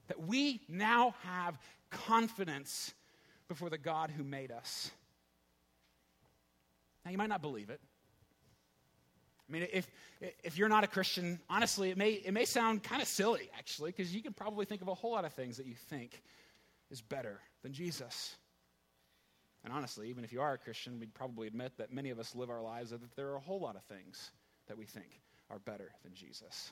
That 0.07 0.21
we 0.27 0.61
now 0.67 1.15
have 1.23 1.57
confidence 1.89 2.93
before 3.47 3.69
the 3.69 3.77
God 3.77 4.11
who 4.11 4.23
made 4.23 4.51
us. 4.51 4.91
Now, 7.05 7.11
you 7.11 7.17
might 7.17 7.29
not 7.29 7.41
believe 7.41 7.69
it. 7.69 7.79
I 9.47 9.51
mean, 9.51 9.67
if, 9.71 9.89
if 10.43 10.57
you're 10.57 10.69
not 10.69 10.83
a 10.83 10.87
Christian, 10.87 11.39
honestly, 11.49 11.89
it 11.89 11.97
may, 11.97 12.11
it 12.11 12.33
may 12.33 12.45
sound 12.45 12.83
kind 12.83 13.01
of 13.01 13.07
silly, 13.07 13.49
actually, 13.57 13.91
because 13.91 14.13
you 14.13 14.21
can 14.21 14.33
probably 14.33 14.65
think 14.65 14.81
of 14.81 14.87
a 14.87 14.93
whole 14.93 15.11
lot 15.11 15.25
of 15.25 15.33
things 15.33 15.57
that 15.57 15.65
you 15.65 15.75
think 15.75 16.21
is 16.89 17.01
better 17.01 17.39
than 17.63 17.73
Jesus. 17.73 18.35
And 19.63 19.71
honestly, 19.71 20.09
even 20.09 20.23
if 20.23 20.33
you 20.33 20.41
are 20.41 20.53
a 20.53 20.57
Christian, 20.57 20.99
we'd 20.99 21.13
probably 21.13 21.47
admit 21.47 21.77
that 21.77 21.93
many 21.93 22.09
of 22.09 22.19
us 22.19 22.33
live 22.35 22.49
our 22.49 22.61
lives 22.61 22.89
that 22.89 22.99
there 23.15 23.27
are 23.27 23.35
a 23.35 23.41
whole 23.41 23.59
lot 23.59 23.75
of 23.75 23.83
things 23.83 24.31
that 24.67 24.77
we 24.77 24.85
think 24.85 25.21
are 25.49 25.59
better 25.59 25.91
than 26.03 26.13
Jesus. 26.13 26.71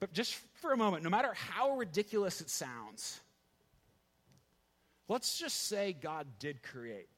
But 0.00 0.12
just 0.12 0.34
for 0.60 0.72
a 0.72 0.76
moment, 0.76 1.04
no 1.04 1.10
matter 1.10 1.32
how 1.34 1.76
ridiculous 1.76 2.40
it 2.40 2.50
sounds, 2.50 3.20
let's 5.08 5.38
just 5.38 5.68
say 5.68 5.94
God 5.98 6.26
did 6.38 6.62
create. 6.62 7.08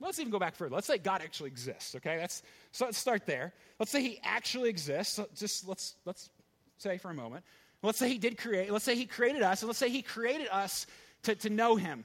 Let's 0.00 0.18
even 0.18 0.32
go 0.32 0.38
back 0.38 0.56
further. 0.56 0.74
Let's 0.74 0.86
say 0.86 0.98
God 0.98 1.20
actually 1.22 1.50
exists, 1.50 1.94
okay? 1.96 2.16
That's, 2.16 2.42
so 2.72 2.86
let's 2.86 2.98
start 2.98 3.26
there. 3.26 3.52
Let's 3.78 3.92
say 3.92 4.02
he 4.02 4.18
actually 4.24 4.68
exists. 4.68 5.14
So 5.14 5.28
Just 5.34 5.68
let's, 5.68 5.96
let's 6.04 6.30
say 6.78 6.98
for 6.98 7.10
a 7.10 7.14
moment. 7.14 7.44
Let's 7.82 7.98
say 7.98 8.08
he 8.08 8.18
did 8.18 8.38
create. 8.38 8.72
Let's 8.72 8.84
say 8.84 8.94
he 8.94 9.06
created 9.06 9.42
us. 9.42 9.62
And 9.62 9.68
let's 9.68 9.78
say 9.78 9.90
he 9.90 10.02
created 10.02 10.48
us 10.50 10.86
to, 11.24 11.34
to 11.36 11.50
know 11.50 11.76
him, 11.76 12.04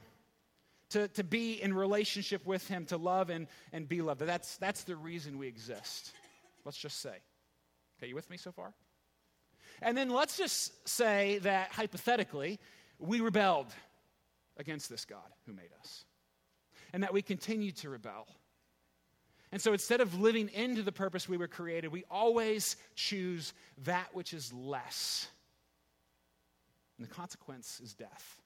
to, 0.90 1.08
to 1.08 1.24
be 1.24 1.60
in 1.60 1.74
relationship 1.74 2.46
with 2.46 2.66
him, 2.68 2.86
to 2.86 2.96
love 2.96 3.30
and, 3.30 3.46
and 3.72 3.88
be 3.88 4.00
loved. 4.02 4.20
That's, 4.20 4.56
that's 4.56 4.84
the 4.84 4.96
reason 4.96 5.38
we 5.38 5.48
exist. 5.48 6.12
Let's 6.64 6.78
just 6.78 7.00
say. 7.00 7.16
Okay, 7.98 8.08
you 8.08 8.14
with 8.14 8.30
me 8.30 8.36
so 8.36 8.52
far? 8.52 8.72
And 9.82 9.96
then 9.96 10.10
let's 10.10 10.36
just 10.36 10.88
say 10.88 11.38
that 11.42 11.70
hypothetically, 11.72 12.58
we 12.98 13.20
rebelled 13.20 13.72
against 14.56 14.88
this 14.90 15.04
God 15.04 15.18
who 15.46 15.52
made 15.52 15.70
us, 15.80 16.04
and 16.92 17.02
that 17.02 17.12
we 17.12 17.22
continue 17.22 17.70
to 17.72 17.90
rebel. 17.90 18.26
And 19.50 19.62
so 19.62 19.72
instead 19.72 20.00
of 20.00 20.20
living 20.20 20.50
into 20.50 20.82
the 20.82 20.92
purpose 20.92 21.28
we 21.28 21.36
were 21.36 21.48
created, 21.48 21.90
we 21.90 22.04
always 22.10 22.76
choose 22.96 23.54
that 23.84 24.08
which 24.12 24.34
is 24.34 24.52
less. 24.52 25.28
And 26.98 27.06
the 27.06 27.14
consequence 27.14 27.80
is 27.82 27.94
death. 27.94 28.40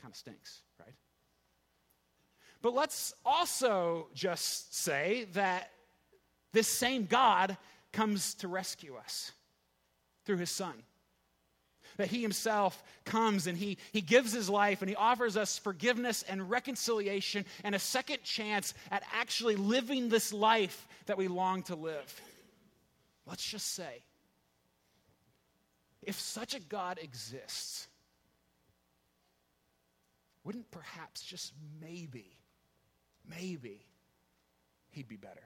Kind 0.00 0.12
of 0.12 0.16
stinks, 0.16 0.62
right? 0.80 0.94
But 2.62 2.74
let's 2.74 3.14
also 3.24 4.08
just 4.14 4.74
say 4.74 5.26
that 5.32 5.70
this 6.52 6.68
same 6.68 7.06
God 7.06 7.56
comes 7.92 8.34
to 8.34 8.48
rescue 8.48 8.96
us 8.96 9.32
through 10.24 10.38
his 10.38 10.50
son. 10.50 10.74
That 11.96 12.08
he 12.08 12.22
himself 12.22 12.80
comes 13.04 13.46
and 13.46 13.58
he, 13.58 13.78
he 13.92 14.00
gives 14.00 14.32
his 14.32 14.48
life 14.48 14.82
and 14.82 14.88
he 14.88 14.94
offers 14.94 15.36
us 15.36 15.58
forgiveness 15.58 16.22
and 16.28 16.48
reconciliation 16.48 17.44
and 17.64 17.74
a 17.74 17.78
second 17.80 18.22
chance 18.22 18.72
at 18.90 19.02
actually 19.12 19.56
living 19.56 20.08
this 20.08 20.32
life 20.32 20.86
that 21.06 21.18
we 21.18 21.26
long 21.26 21.62
to 21.64 21.74
live. 21.74 22.20
Let's 23.26 23.44
just 23.44 23.74
say 23.74 24.04
if 26.02 26.18
such 26.20 26.54
a 26.54 26.60
God 26.60 26.98
exists, 27.02 27.87
wouldn't 30.44 30.70
perhaps 30.70 31.22
just 31.22 31.52
maybe, 31.80 32.36
maybe 33.28 33.86
he'd 34.90 35.08
be 35.08 35.16
better? 35.16 35.42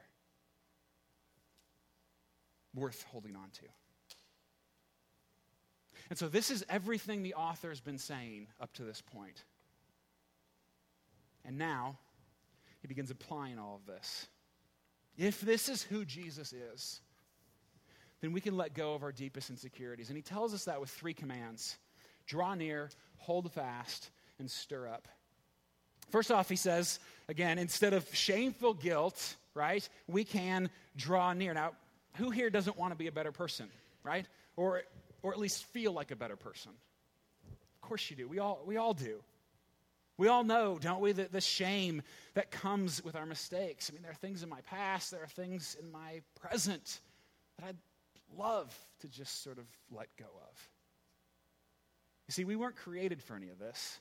Worth 2.74 3.04
holding 3.10 3.36
on 3.36 3.50
to. 3.54 3.66
And 6.10 6.18
so, 6.18 6.28
this 6.28 6.50
is 6.50 6.64
everything 6.68 7.22
the 7.22 7.34
author 7.34 7.68
has 7.68 7.80
been 7.80 7.98
saying 7.98 8.48
up 8.60 8.72
to 8.74 8.84
this 8.84 9.00
point. 9.00 9.44
And 11.44 11.58
now, 11.58 11.98
he 12.80 12.88
begins 12.88 13.10
applying 13.10 13.58
all 13.58 13.76
of 13.76 13.86
this. 13.86 14.26
If 15.16 15.40
this 15.40 15.68
is 15.68 15.82
who 15.82 16.04
Jesus 16.04 16.52
is, 16.52 17.00
then 18.20 18.32
we 18.32 18.40
can 18.40 18.56
let 18.56 18.74
go 18.74 18.94
of 18.94 19.02
our 19.02 19.12
deepest 19.12 19.50
insecurities. 19.50 20.08
And 20.08 20.16
he 20.16 20.22
tells 20.22 20.54
us 20.54 20.64
that 20.64 20.80
with 20.80 20.90
three 20.90 21.14
commands 21.14 21.76
draw 22.26 22.54
near, 22.54 22.90
hold 23.18 23.50
fast, 23.52 24.10
and 24.42 24.50
stir 24.50 24.88
up. 24.88 25.06
First 26.10 26.32
off, 26.32 26.48
he 26.48 26.56
says, 26.56 26.98
again, 27.28 27.58
instead 27.58 27.94
of 27.94 28.06
shameful 28.12 28.74
guilt, 28.74 29.36
right, 29.54 29.88
we 30.08 30.24
can 30.24 30.68
draw 30.96 31.32
near. 31.32 31.54
Now, 31.54 31.72
who 32.16 32.30
here 32.30 32.50
doesn't 32.50 32.76
want 32.76 32.92
to 32.92 32.98
be 32.98 33.06
a 33.06 33.12
better 33.12 33.30
person, 33.30 33.68
right? 34.02 34.26
Or, 34.56 34.82
or 35.22 35.32
at 35.32 35.38
least 35.38 35.64
feel 35.66 35.92
like 35.92 36.10
a 36.10 36.16
better 36.16 36.34
person? 36.34 36.72
Of 37.82 37.88
course 37.88 38.10
you 38.10 38.16
do. 38.16 38.26
We 38.26 38.40
all, 38.40 38.60
we 38.66 38.76
all 38.76 38.94
do. 38.94 39.22
We 40.18 40.26
all 40.26 40.42
know, 40.42 40.76
don't 40.78 41.00
we, 41.00 41.12
that 41.12 41.30
the 41.30 41.40
shame 41.40 42.02
that 42.34 42.50
comes 42.50 43.02
with 43.02 43.14
our 43.14 43.24
mistakes. 43.24 43.88
I 43.90 43.94
mean, 43.94 44.02
there 44.02 44.10
are 44.10 44.14
things 44.14 44.42
in 44.42 44.48
my 44.48 44.60
past, 44.62 45.12
there 45.12 45.22
are 45.22 45.28
things 45.28 45.76
in 45.80 45.90
my 45.90 46.20
present 46.40 47.00
that 47.58 47.68
I'd 47.68 47.76
love 48.36 48.76
to 49.00 49.08
just 49.08 49.44
sort 49.44 49.58
of 49.58 49.64
let 49.90 50.08
go 50.18 50.26
of. 50.26 50.68
You 52.28 52.32
see, 52.32 52.44
we 52.44 52.56
weren't 52.56 52.76
created 52.76 53.22
for 53.22 53.36
any 53.36 53.48
of 53.48 53.58
this. 53.58 54.00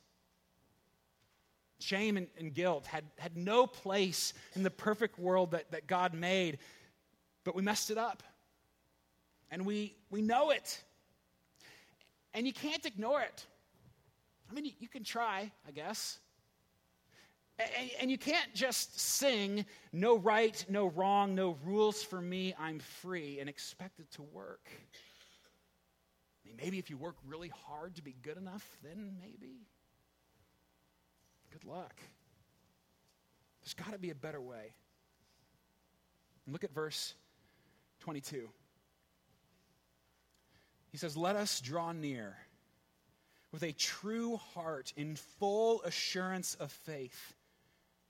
Shame 1.82 2.18
and, 2.18 2.28
and 2.38 2.54
guilt 2.54 2.86
had, 2.86 3.06
had 3.18 3.36
no 3.36 3.66
place 3.68 4.34
in 4.56 4.64
the 4.64 4.70
perfect 4.70 5.18
world 5.20 5.52
that, 5.52 5.72
that 5.72 5.88
God 5.88 6.14
made, 6.14 6.60
but 7.44 7.56
we 7.56 7.62
messed 7.62 7.90
it 7.90 7.98
up. 7.98 8.24
And 9.50 9.66
we, 9.66 9.96
we 10.10 10.22
know 10.22 10.52
it. 10.52 10.82
And 12.34 12.48
you 12.48 12.54
can't 12.54 12.86
ignore 12.86 13.22
it. 13.22 13.46
I 14.50 14.54
mean, 14.54 14.66
you, 14.66 14.72
you 14.80 14.88
can 14.88 15.04
try, 15.04 15.52
I 15.68 15.72
guess. 15.72 16.20
And, 17.60 17.92
and 18.02 18.12
you 18.12 18.18
can't 18.18 18.54
just 18.54 19.00
sing, 19.00 19.66
no 19.92 20.18
right, 20.18 20.64
no 20.70 20.88
wrong, 20.88 21.36
no 21.36 21.58
rules 21.66 22.02
for 22.04 22.22
me, 22.22 22.54
I'm 22.60 22.80
free, 22.80 23.40
and 23.40 23.50
expect 23.50 24.00
it 24.00 24.10
to 24.12 24.22
work. 24.22 24.70
I 26.44 26.48
mean, 26.48 26.56
maybe 26.58 26.80
if 26.80 26.90
you 26.90 26.98
work 26.98 27.18
really 27.26 27.52
hard 27.68 27.96
to 27.96 28.02
be 28.02 28.16
good 28.22 28.38
enough, 28.38 28.66
then 28.84 29.18
maybe. 29.20 29.68
Good 31.52 31.66
luck. 31.66 31.96
There's 33.62 33.74
got 33.74 33.92
to 33.92 34.00
be 34.00 34.10
a 34.10 34.16
better 34.16 34.42
way. 34.42 34.74
Look 36.48 36.64
at 36.64 36.74
verse 36.74 37.14
22. 38.02 38.50
He 40.92 40.98
says, 40.98 41.16
Let 41.16 41.36
us 41.36 41.62
draw 41.62 41.92
near 41.92 42.36
with 43.52 43.64
a 43.64 43.74
true 43.74 44.38
heart 44.54 44.94
in 44.96 45.16
full 45.16 45.82
assurance 45.84 46.56
of 46.56 46.72
faith, 46.72 47.34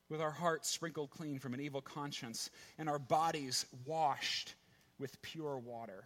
with 0.10 0.22
our 0.22 0.32
hearts 0.32 0.70
sprinkled 0.70 1.10
clean 1.10 1.40
from 1.40 1.54
an 1.54 1.62
evil 1.62 1.82
conscience 1.82 2.50
and 2.78 2.88
our 2.88 3.00
bodies 3.00 3.66
washed 3.86 4.56
with 5.00 5.22
pure 5.22 5.58
water. 5.58 6.04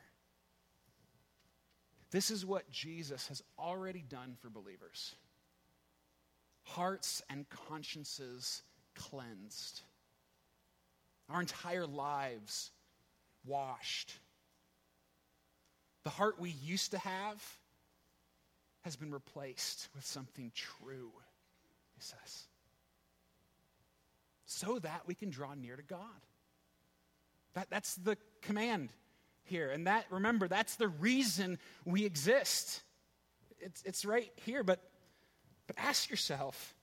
This 2.12 2.32
is 2.32 2.46
what 2.46 2.70
Jesus 2.72 3.28
has 3.28 3.44
already 3.60 4.04
done 4.08 4.36
for 4.42 4.50
believers 4.50 5.16
hearts 6.66 7.22
and 7.30 7.46
consciences 7.50 8.64
cleansed, 8.96 9.82
our 11.30 11.40
entire 11.40 11.88
lives 11.88 12.72
washed. 13.46 14.12
The 16.04 16.10
heart 16.10 16.40
we 16.40 16.50
used 16.50 16.92
to 16.92 16.98
have 16.98 17.44
has 18.82 18.96
been 18.96 19.12
replaced 19.12 19.90
with 19.96 20.06
something 20.06 20.52
true, 20.54 21.12
he 21.96 22.02
says. 22.02 22.44
So 24.46 24.80
that 24.80 25.02
we 25.08 25.16
can 25.16 25.30
draw 25.32 25.56
near 25.56 25.76
to 25.76 25.82
God. 25.82 26.00
That, 27.56 27.68
that's 27.70 27.96
the 27.96 28.18
command 28.42 28.90
here. 29.44 29.72
And 29.72 29.88
that, 29.88 30.06
remember, 30.12 30.48
that's 30.48 30.76
the 30.76 30.88
reason 30.88 31.58
we 31.86 32.06
exist. 32.06 32.84
It's, 33.60 33.82
it's 33.84 34.06
right 34.06 34.32
here, 34.46 34.64
but, 34.64 34.80
but 35.68 35.78
ask 35.80 36.10
yourself. 36.10 36.76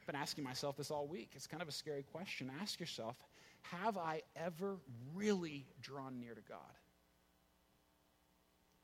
I've 0.00 0.06
been 0.06 0.16
asking 0.16 0.44
myself 0.44 0.76
this 0.76 0.90
all 0.90 1.06
week. 1.06 1.30
It's 1.34 1.46
kind 1.46 1.62
of 1.62 1.68
a 1.68 1.72
scary 1.72 2.02
question. 2.02 2.50
Ask 2.60 2.80
yourself 2.80 3.16
Have 3.62 3.96
I 3.96 4.22
ever 4.36 4.76
really 5.14 5.66
drawn 5.82 6.20
near 6.20 6.34
to 6.34 6.42
God? 6.48 6.58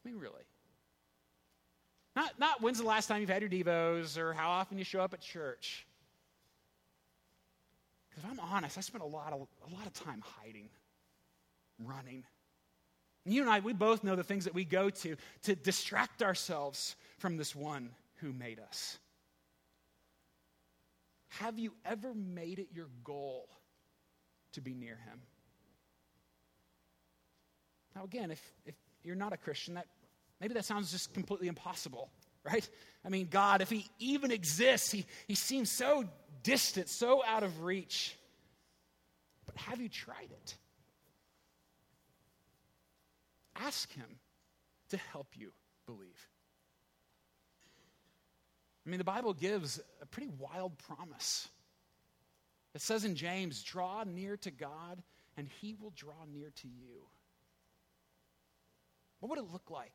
I 0.04 0.08
mean, 0.08 0.18
really. 0.18 0.42
Not, 2.16 2.38
not 2.38 2.62
when's 2.62 2.78
the 2.78 2.86
last 2.86 3.08
time 3.08 3.20
you've 3.20 3.30
had 3.30 3.42
your 3.42 3.50
Devos 3.50 4.18
or 4.18 4.34
how 4.34 4.50
often 4.50 4.78
you 4.78 4.84
show 4.84 5.00
up 5.00 5.14
at 5.14 5.20
church. 5.20 5.86
Because 8.08 8.30
if 8.30 8.30
I'm 8.30 8.52
honest, 8.52 8.78
I 8.78 8.82
spend 8.82 9.02
a 9.02 9.06
lot 9.06 9.32
of, 9.32 9.48
a 9.68 9.74
lot 9.74 9.86
of 9.86 9.92
time 9.94 10.22
hiding, 10.22 10.68
running. 11.84 12.22
And 13.24 13.34
you 13.34 13.40
and 13.40 13.50
I, 13.50 13.58
we 13.60 13.72
both 13.72 14.04
know 14.04 14.14
the 14.14 14.22
things 14.22 14.44
that 14.44 14.54
we 14.54 14.64
go 14.64 14.90
to 14.90 15.16
to 15.42 15.56
distract 15.56 16.22
ourselves 16.22 16.94
from 17.18 17.36
this 17.36 17.56
one 17.56 17.90
who 18.16 18.32
made 18.32 18.58
us. 18.60 18.98
Have 21.40 21.58
you 21.58 21.72
ever 21.84 22.14
made 22.14 22.58
it 22.58 22.68
your 22.72 22.88
goal 23.02 23.48
to 24.52 24.60
be 24.60 24.72
near 24.72 24.96
him? 24.96 25.20
Now, 27.94 28.04
again, 28.04 28.30
if, 28.30 28.40
if 28.66 28.74
you're 29.02 29.16
not 29.16 29.32
a 29.32 29.36
Christian, 29.36 29.74
that 29.74 29.86
maybe 30.40 30.54
that 30.54 30.64
sounds 30.64 30.90
just 30.90 31.12
completely 31.14 31.48
impossible, 31.48 32.10
right? 32.44 32.68
I 33.04 33.08
mean, 33.08 33.28
God, 33.30 33.60
if 33.62 33.70
He 33.70 33.86
even 33.98 34.30
exists, 34.30 34.90
He, 34.90 35.06
he 35.28 35.34
seems 35.34 35.70
so 35.70 36.04
distant, 36.42 36.88
so 36.88 37.24
out 37.24 37.42
of 37.42 37.62
reach. 37.62 38.16
But 39.46 39.56
have 39.56 39.80
you 39.80 39.88
tried 39.88 40.30
it? 40.30 40.56
Ask 43.56 43.92
Him 43.92 44.18
to 44.90 44.96
help 44.96 45.28
you 45.34 45.52
believe. 45.86 46.28
I 48.86 48.90
mean, 48.90 48.98
the 48.98 49.04
Bible 49.04 49.32
gives 49.32 49.80
a 50.02 50.06
pretty 50.06 50.30
wild 50.38 50.76
promise. 50.78 51.48
It 52.74 52.80
says 52.80 53.04
in 53.04 53.14
James, 53.14 53.62
draw 53.62 54.04
near 54.04 54.36
to 54.38 54.50
God, 54.50 55.02
and 55.36 55.48
he 55.60 55.74
will 55.80 55.92
draw 55.96 56.24
near 56.32 56.50
to 56.56 56.68
you. 56.68 57.06
What 59.20 59.30
would 59.30 59.38
it 59.38 59.50
look 59.50 59.70
like 59.70 59.94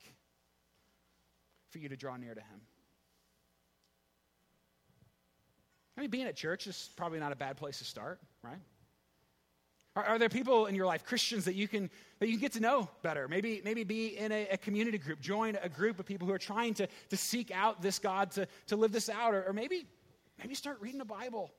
for 1.69 1.77
you 1.77 1.89
to 1.89 1.95
draw 1.95 2.17
near 2.17 2.33
to 2.33 2.41
Him? 2.41 2.61
I 5.95 6.01
mean, 6.01 6.09
being 6.09 6.25
at 6.25 6.35
church 6.35 6.65
is 6.65 6.89
probably 6.95 7.19
not 7.19 7.31
a 7.31 7.35
bad 7.35 7.57
place 7.57 7.77
to 7.77 7.85
start, 7.85 8.19
right? 8.41 8.57
Are, 9.99 10.05
are, 10.05 10.19
there 10.19 10.29
people 10.29 10.67
in 10.67 10.75
your 10.75 10.85
life, 10.85 11.03
Christians, 11.03 11.43
that 11.45 11.55
you 11.55 11.67
can 11.67 11.89
that 12.19 12.27
you 12.27 12.33
can 12.33 12.41
get 12.41 12.53
to 12.53 12.61
know 12.61 12.89
better? 13.01 13.27
Maybe, 13.27 13.61
maybe 13.65 13.83
be 13.83 14.17
in 14.17 14.31
a, 14.31 14.47
a, 14.51 14.57
community 14.57 14.97
group, 14.97 15.19
join 15.19 15.57
a 15.61 15.67
group 15.67 15.99
of 15.99 16.05
people 16.05 16.25
who 16.25 16.33
are 16.33 16.39
trying 16.39 16.73
to, 16.75 16.87
to 17.09 17.17
seek 17.17 17.51
out 17.51 17.81
this 17.81 17.99
God 17.99 18.31
to, 18.31 18.47
to 18.67 18.77
live 18.77 18.93
this 18.93 19.09
out, 19.09 19.33
or, 19.33 19.43
or 19.43 19.53
maybe 19.53 19.85
maybe 20.37 20.55
start 20.55 20.77
reading 20.79 20.99
the 20.99 21.05
Bible. 21.05 21.51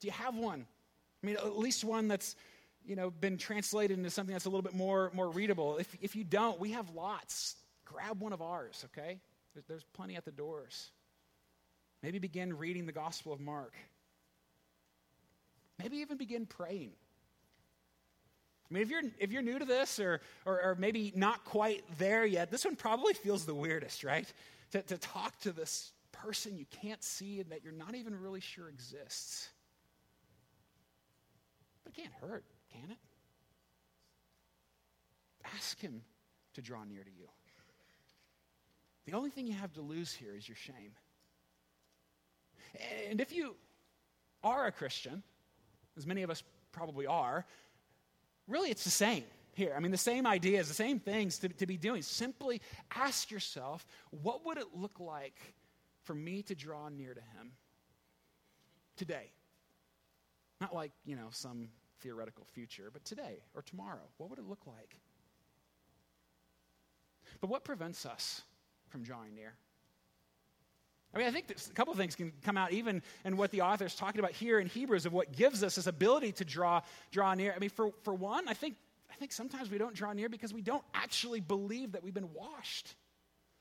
Do 0.00 0.08
you 0.08 0.12
have 0.12 0.34
one? 0.36 0.66
I 1.22 1.26
mean, 1.26 1.36
at 1.36 1.56
least 1.56 1.84
one 1.84 2.08
that's 2.08 2.34
you 2.84 2.96
know, 2.96 3.10
been 3.10 3.38
translated 3.38 3.96
into 3.96 4.10
something 4.10 4.32
that's 4.32 4.44
a 4.44 4.50
little 4.50 4.62
bit 4.62 4.74
more, 4.74 5.10
more 5.14 5.30
readable. 5.30 5.78
If, 5.78 5.96
if 6.00 6.16
you 6.16 6.24
don't, 6.24 6.60
we 6.60 6.72
have 6.72 6.90
lots. 6.90 7.56
Grab 7.84 8.20
one 8.20 8.32
of 8.32 8.42
ours, 8.42 8.84
okay? 8.86 9.20
There's, 9.54 9.64
there's 9.66 9.84
plenty 9.94 10.16
at 10.16 10.24
the 10.24 10.32
doors. 10.32 10.90
Maybe 12.02 12.18
begin 12.18 12.58
reading 12.58 12.84
the 12.84 12.92
Gospel 12.92 13.32
of 13.32 13.40
Mark. 13.40 13.72
Maybe 15.78 15.98
even 15.98 16.18
begin 16.18 16.44
praying. 16.44 16.92
I 18.70 18.74
mean, 18.74 18.82
if 18.82 18.90
you're, 18.90 19.02
if 19.18 19.30
you're 19.30 19.42
new 19.42 19.58
to 19.58 19.64
this 19.64 19.98
or, 19.98 20.20
or, 20.46 20.60
or, 20.62 20.74
maybe 20.78 21.12
not 21.14 21.44
quite 21.44 21.84
there 21.98 22.24
yet, 22.24 22.50
this 22.50 22.64
one 22.64 22.76
probably 22.76 23.12
feels 23.12 23.44
the 23.44 23.54
weirdest, 23.54 24.04
right? 24.04 24.26
To, 24.72 24.82
to 24.82 24.96
talk 24.98 25.38
to 25.40 25.52
this 25.52 25.92
person 26.12 26.56
you 26.56 26.64
can't 26.82 27.02
see 27.02 27.40
and 27.40 27.50
that 27.50 27.62
you're 27.62 27.74
not 27.74 27.94
even 27.94 28.18
really 28.18 28.40
sure 28.40 28.68
exists. 28.68 29.50
But 31.84 31.92
it 31.92 32.00
can't 32.00 32.14
hurt 32.20 32.44
can 32.74 32.90
it? 32.90 32.98
Ask 35.56 35.80
Him 35.80 36.02
to 36.54 36.62
draw 36.62 36.84
near 36.84 37.02
to 37.02 37.10
you. 37.10 37.28
The 39.06 39.12
only 39.12 39.30
thing 39.30 39.46
you 39.46 39.52
have 39.54 39.72
to 39.74 39.82
lose 39.82 40.12
here 40.12 40.34
is 40.36 40.48
your 40.48 40.56
shame. 40.56 40.92
And 43.08 43.20
if 43.20 43.32
you 43.32 43.54
are 44.42 44.66
a 44.66 44.72
Christian, 44.72 45.22
as 45.96 46.06
many 46.06 46.22
of 46.22 46.30
us 46.30 46.42
probably 46.72 47.06
are, 47.06 47.46
really 48.48 48.70
it's 48.70 48.84
the 48.84 48.90
same 48.90 49.24
here. 49.54 49.74
I 49.76 49.80
mean, 49.80 49.90
the 49.90 49.96
same 49.96 50.26
ideas, 50.26 50.68
the 50.68 50.74
same 50.74 50.98
things 50.98 51.38
to, 51.38 51.48
to 51.48 51.66
be 51.66 51.76
doing. 51.76 52.02
Simply 52.02 52.60
ask 52.94 53.30
yourself, 53.30 53.86
what 54.10 54.44
would 54.44 54.58
it 54.58 54.66
look 54.74 55.00
like 55.00 55.40
for 56.02 56.14
me 56.14 56.42
to 56.42 56.54
draw 56.54 56.88
near 56.88 57.14
to 57.14 57.20
Him 57.20 57.52
today? 58.96 59.30
Not 60.60 60.74
like, 60.74 60.92
you 61.04 61.16
know, 61.16 61.28
some 61.30 61.68
theoretical 62.00 62.44
future, 62.52 62.90
but 62.92 63.04
today 63.04 63.42
or 63.54 63.62
tomorrow, 63.62 64.08
what 64.18 64.30
would 64.30 64.38
it 64.38 64.48
look 64.48 64.66
like? 64.66 64.96
But 67.40 67.50
what 67.50 67.64
prevents 67.64 68.06
us 68.06 68.42
from 68.88 69.02
drawing 69.02 69.34
near? 69.34 69.54
I 71.14 71.18
mean, 71.18 71.28
I 71.28 71.30
think 71.30 71.46
a 71.50 71.74
couple 71.74 71.94
things 71.94 72.16
can 72.16 72.32
come 72.42 72.56
out 72.56 72.72
even 72.72 73.00
in 73.24 73.36
what 73.36 73.52
the 73.52 73.60
author 73.60 73.84
is 73.84 73.94
talking 73.94 74.18
about 74.18 74.32
here 74.32 74.58
in 74.58 74.66
Hebrews 74.66 75.06
of 75.06 75.12
what 75.12 75.32
gives 75.32 75.62
us 75.62 75.76
this 75.76 75.86
ability 75.86 76.32
to 76.32 76.44
draw, 76.44 76.80
draw 77.12 77.34
near. 77.34 77.52
I 77.54 77.60
mean, 77.60 77.70
for, 77.70 77.92
for 78.02 78.12
one, 78.12 78.48
I 78.48 78.54
think, 78.54 78.74
I 79.10 79.14
think 79.14 79.30
sometimes 79.30 79.70
we 79.70 79.78
don't 79.78 79.94
draw 79.94 80.12
near 80.12 80.28
because 80.28 80.52
we 80.52 80.62
don't 80.62 80.82
actually 80.92 81.40
believe 81.40 81.92
that 81.92 82.02
we've 82.02 82.14
been 82.14 82.32
washed, 82.34 82.96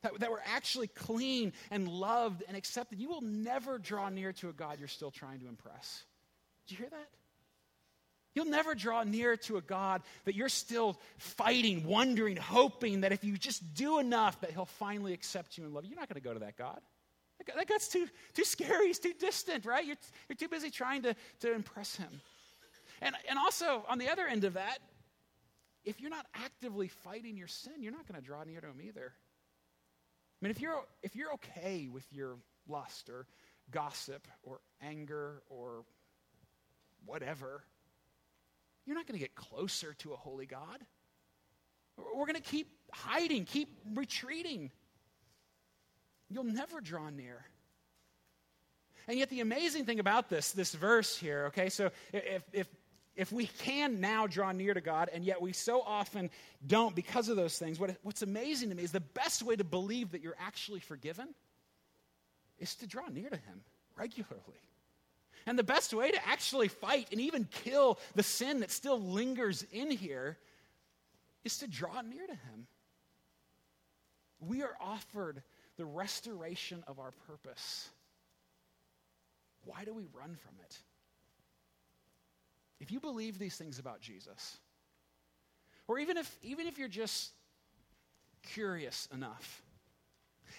that, 0.02 0.20
that 0.20 0.32
we're 0.32 0.40
actually 0.46 0.88
clean 0.88 1.54
and 1.70 1.88
loved 1.88 2.44
and 2.48 2.58
accepted. 2.58 3.00
You 3.00 3.10
will 3.10 3.22
never 3.22 3.78
draw 3.78 4.10
near 4.10 4.34
to 4.34 4.50
a 4.50 4.54
God 4.54 4.80
you're 4.80 4.88
still 4.88 5.12
trying 5.12 5.40
to 5.42 5.48
impress. 5.48 6.04
Did 6.68 6.74
you 6.74 6.78
hear 6.80 6.90
that? 6.90 7.10
You'll 8.34 8.46
never 8.46 8.74
draw 8.74 9.04
near 9.04 9.38
to 9.38 9.58
a 9.58 9.62
God 9.62 10.02
that 10.26 10.34
you're 10.34 10.50
still 10.50 11.00
fighting, 11.18 11.86
wondering, 11.86 12.36
hoping 12.36 13.02
that 13.02 13.12
if 13.12 13.24
you 13.24 13.38
just 13.38 13.76
do 13.76 14.00
enough, 14.00 14.42
that 14.42 14.50
He'll 14.50 14.66
finally 14.66 15.14
accept 15.14 15.56
you 15.56 15.66
and 15.66 15.74
love 15.74 15.84
you. 15.84 15.92
You're 15.92 16.00
not 16.00 16.10
going 16.10 16.20
to 16.20 16.28
go 16.28 16.34
to 16.34 16.40
that 16.40 16.58
God. 16.58 16.82
That 17.46 17.68
God's 17.68 17.88
too, 17.88 18.08
too 18.34 18.46
scary. 18.46 18.88
He's 18.88 19.00
too 19.00 19.14
distant, 19.20 19.66
right? 19.66 19.86
You're, 19.86 19.98
you're 20.30 20.36
too 20.36 20.48
busy 20.48 20.70
trying 20.70 21.04
to, 21.04 21.16
to 21.42 21.54
impress 21.54 21.96
Him. 21.96 22.22
And, 23.02 23.16
and 23.30 23.38
also, 23.38 23.86
on 23.90 23.98
the 23.98 24.10
other 24.10 24.28
end 24.28 24.44
of 24.44 24.54
that, 24.54 24.80
if 25.86 26.00
you're 26.00 26.10
not 26.10 26.26
actively 26.36 26.88
fighting 26.88 27.36
your 27.36 27.48
sin, 27.48 27.74
you're 27.80 27.92
not 27.92 28.08
going 28.08 28.20
to 28.20 28.26
draw 28.26 28.44
near 28.44 28.62
to 28.62 28.68
Him 28.68 28.82
either. 28.82 29.14
I 29.14 30.46
mean, 30.46 30.52
if 30.52 30.62
you're, 30.62 30.84
if 31.02 31.16
you're 31.16 31.34
okay 31.34 31.88
with 31.92 32.06
your 32.12 32.36
lust 32.68 33.10
or 33.10 33.28
gossip 33.72 34.28
or 34.44 34.60
anger 34.82 35.42
or 35.50 35.84
whatever, 37.06 37.64
you're 38.86 38.96
not 38.96 39.08
going 39.08 39.20
to 39.20 39.24
get 39.24 39.36
closer 39.36 39.94
to 40.00 40.14
a 40.14 40.16
holy 40.16 40.46
God. 40.46 40.80
We're 41.98 42.26
going 42.26 42.36
to 42.36 42.42
keep 42.42 42.68
hiding, 42.92 43.46
keep 43.46 43.70
retreating. 43.94 44.72
You'll 46.34 46.44
never 46.46 46.82
draw 46.82 47.10
near. 47.10 47.46
And 49.08 49.20
yet, 49.20 49.30
the 49.30 49.42
amazing 49.42 49.86
thing 49.86 50.00
about 50.00 50.30
this, 50.30 50.52
this 50.52 50.74
verse 50.74 51.18
here, 51.18 51.46
okay, 51.48 51.70
so 51.70 51.92
if, 52.14 52.44
if, 52.54 52.68
if 53.16 53.32
we 53.32 53.48
can 53.48 54.00
now 54.00 54.28
draw 54.28 54.52
near 54.52 54.74
to 54.74 54.82
God, 54.82 55.10
and 55.14 55.24
yet 55.24 55.42
we 55.42 55.54
so 55.54 55.82
often 55.82 56.30
don't 56.66 56.96
because 56.96 57.30
of 57.30 57.36
those 57.36 57.60
things, 57.60 57.80
what, 57.80 57.96
what's 58.02 58.22
amazing 58.22 58.70
to 58.70 58.76
me 58.76 58.84
is 58.84 58.92
the 58.92 59.02
best 59.02 59.44
way 59.44 59.56
to 59.56 59.64
believe 59.64 60.12
that 60.12 60.22
you're 60.22 60.38
actually 60.40 60.80
forgiven 60.80 61.28
is 62.60 62.76
to 62.76 62.88
draw 62.88 63.08
near 63.10 63.30
to 63.30 63.36
Him 63.36 63.62
regularly. 63.98 64.62
And 65.46 65.60
the 65.60 65.64
best 65.64 65.94
way 65.94 66.10
to 66.10 66.28
actually 66.28 66.70
fight 66.70 67.10
and 67.12 67.20
even 67.20 67.48
kill 67.52 68.00
the 68.16 68.24
sin 68.24 68.62
that 68.62 68.72
still 68.72 69.00
lingers 69.00 69.66
in 69.74 69.92
here 69.92 70.38
is 71.44 71.58
to 71.58 71.68
draw 71.68 72.02
near 72.02 72.26
to 72.26 72.34
Him. 72.34 72.68
We 74.40 74.62
are 74.62 74.76
offered 74.82 75.44
the 75.78 75.86
restoration 75.86 76.84
of 76.88 77.00
our 77.00 77.12
purpose. 77.28 77.90
Why 79.66 79.84
do 79.86 79.94
we 79.94 80.06
run 80.14 80.36
from 80.36 80.56
it? 80.64 80.78
If 82.80 82.92
you 82.92 83.00
believe 83.00 83.40
these 83.40 83.56
things 83.56 83.80
about 83.80 84.02
Jesus, 84.02 84.58
or 85.88 86.00
even 86.00 86.18
if, 86.18 86.36
even 86.42 86.68
if 86.68 86.78
you're 86.78 86.88
just 86.88 87.32
curious 88.42 89.08
enough 89.14 89.62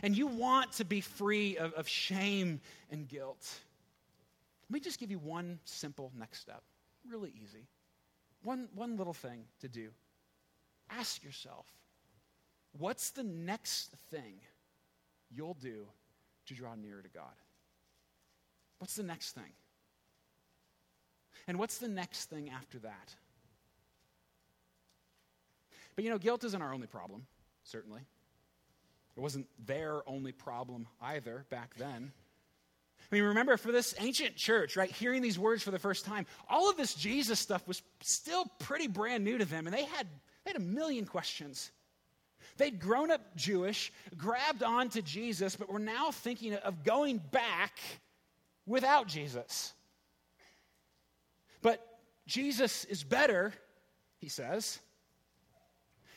and 0.02 0.16
you 0.16 0.26
want 0.26 0.72
to 0.72 0.84
be 0.84 1.00
free 1.00 1.56
of, 1.58 1.72
of 1.74 1.86
shame 1.86 2.60
and 2.90 3.06
guilt, 3.06 3.46
let 4.68 4.74
me 4.74 4.80
just 4.80 4.98
give 4.98 5.10
you 5.10 5.18
one 5.18 5.58
simple 5.64 6.10
next 6.18 6.40
step. 6.40 6.62
Really 7.08 7.32
easy. 7.42 7.66
One, 8.42 8.68
one 8.74 8.96
little 8.96 9.12
thing 9.12 9.44
to 9.60 9.68
do. 9.68 9.90
Ask 10.90 11.22
yourself, 11.22 11.66
what's 12.78 13.10
the 13.10 13.22
next 13.22 13.92
thing 14.10 14.34
you'll 15.34 15.54
do 15.54 15.86
to 16.46 16.54
draw 16.54 16.74
nearer 16.74 17.02
to 17.02 17.08
God? 17.08 17.34
What's 18.78 18.96
the 18.96 19.02
next 19.02 19.32
thing? 19.32 19.52
And 21.46 21.58
what's 21.58 21.78
the 21.78 21.88
next 21.88 22.26
thing 22.26 22.50
after 22.50 22.78
that? 22.80 23.14
But 25.94 26.04
you 26.04 26.10
know, 26.10 26.18
guilt 26.18 26.44
isn't 26.44 26.60
our 26.60 26.72
only 26.72 26.86
problem, 26.86 27.26
certainly. 27.62 28.02
It 29.16 29.20
wasn't 29.20 29.46
their 29.64 30.08
only 30.08 30.32
problem 30.32 30.88
either 31.00 31.46
back 31.50 31.74
then. 31.76 32.12
I 33.00 33.14
mean, 33.14 33.24
remember, 33.24 33.56
for 33.56 33.70
this 33.70 33.94
ancient 34.00 34.34
church, 34.34 34.76
right, 34.76 34.90
hearing 34.90 35.22
these 35.22 35.38
words 35.38 35.62
for 35.62 35.70
the 35.70 35.78
first 35.78 36.04
time, 36.04 36.26
all 36.48 36.70
of 36.70 36.76
this 36.76 36.94
Jesus 36.94 37.38
stuff 37.38 37.66
was 37.68 37.82
still 38.00 38.46
pretty 38.58 38.88
brand 38.88 39.22
new 39.22 39.38
to 39.38 39.44
them, 39.44 39.66
and 39.66 39.74
they 39.74 39.84
had, 39.84 40.08
they 40.44 40.52
had 40.52 40.56
a 40.56 40.64
million 40.64 41.04
questions. 41.04 41.70
They'd 42.56 42.78
grown 42.78 43.10
up 43.10 43.34
Jewish, 43.36 43.92
grabbed 44.16 44.62
on 44.62 44.88
to 44.90 45.02
Jesus, 45.02 45.56
but 45.56 45.68
were 45.68 45.78
now 45.78 46.10
thinking 46.10 46.54
of 46.54 46.84
going 46.84 47.18
back 47.18 47.78
without 48.66 49.08
Jesus. 49.08 49.72
But 51.62 51.84
Jesus 52.26 52.84
is 52.84 53.02
better, 53.02 53.52
he 54.18 54.28
says. 54.28 54.78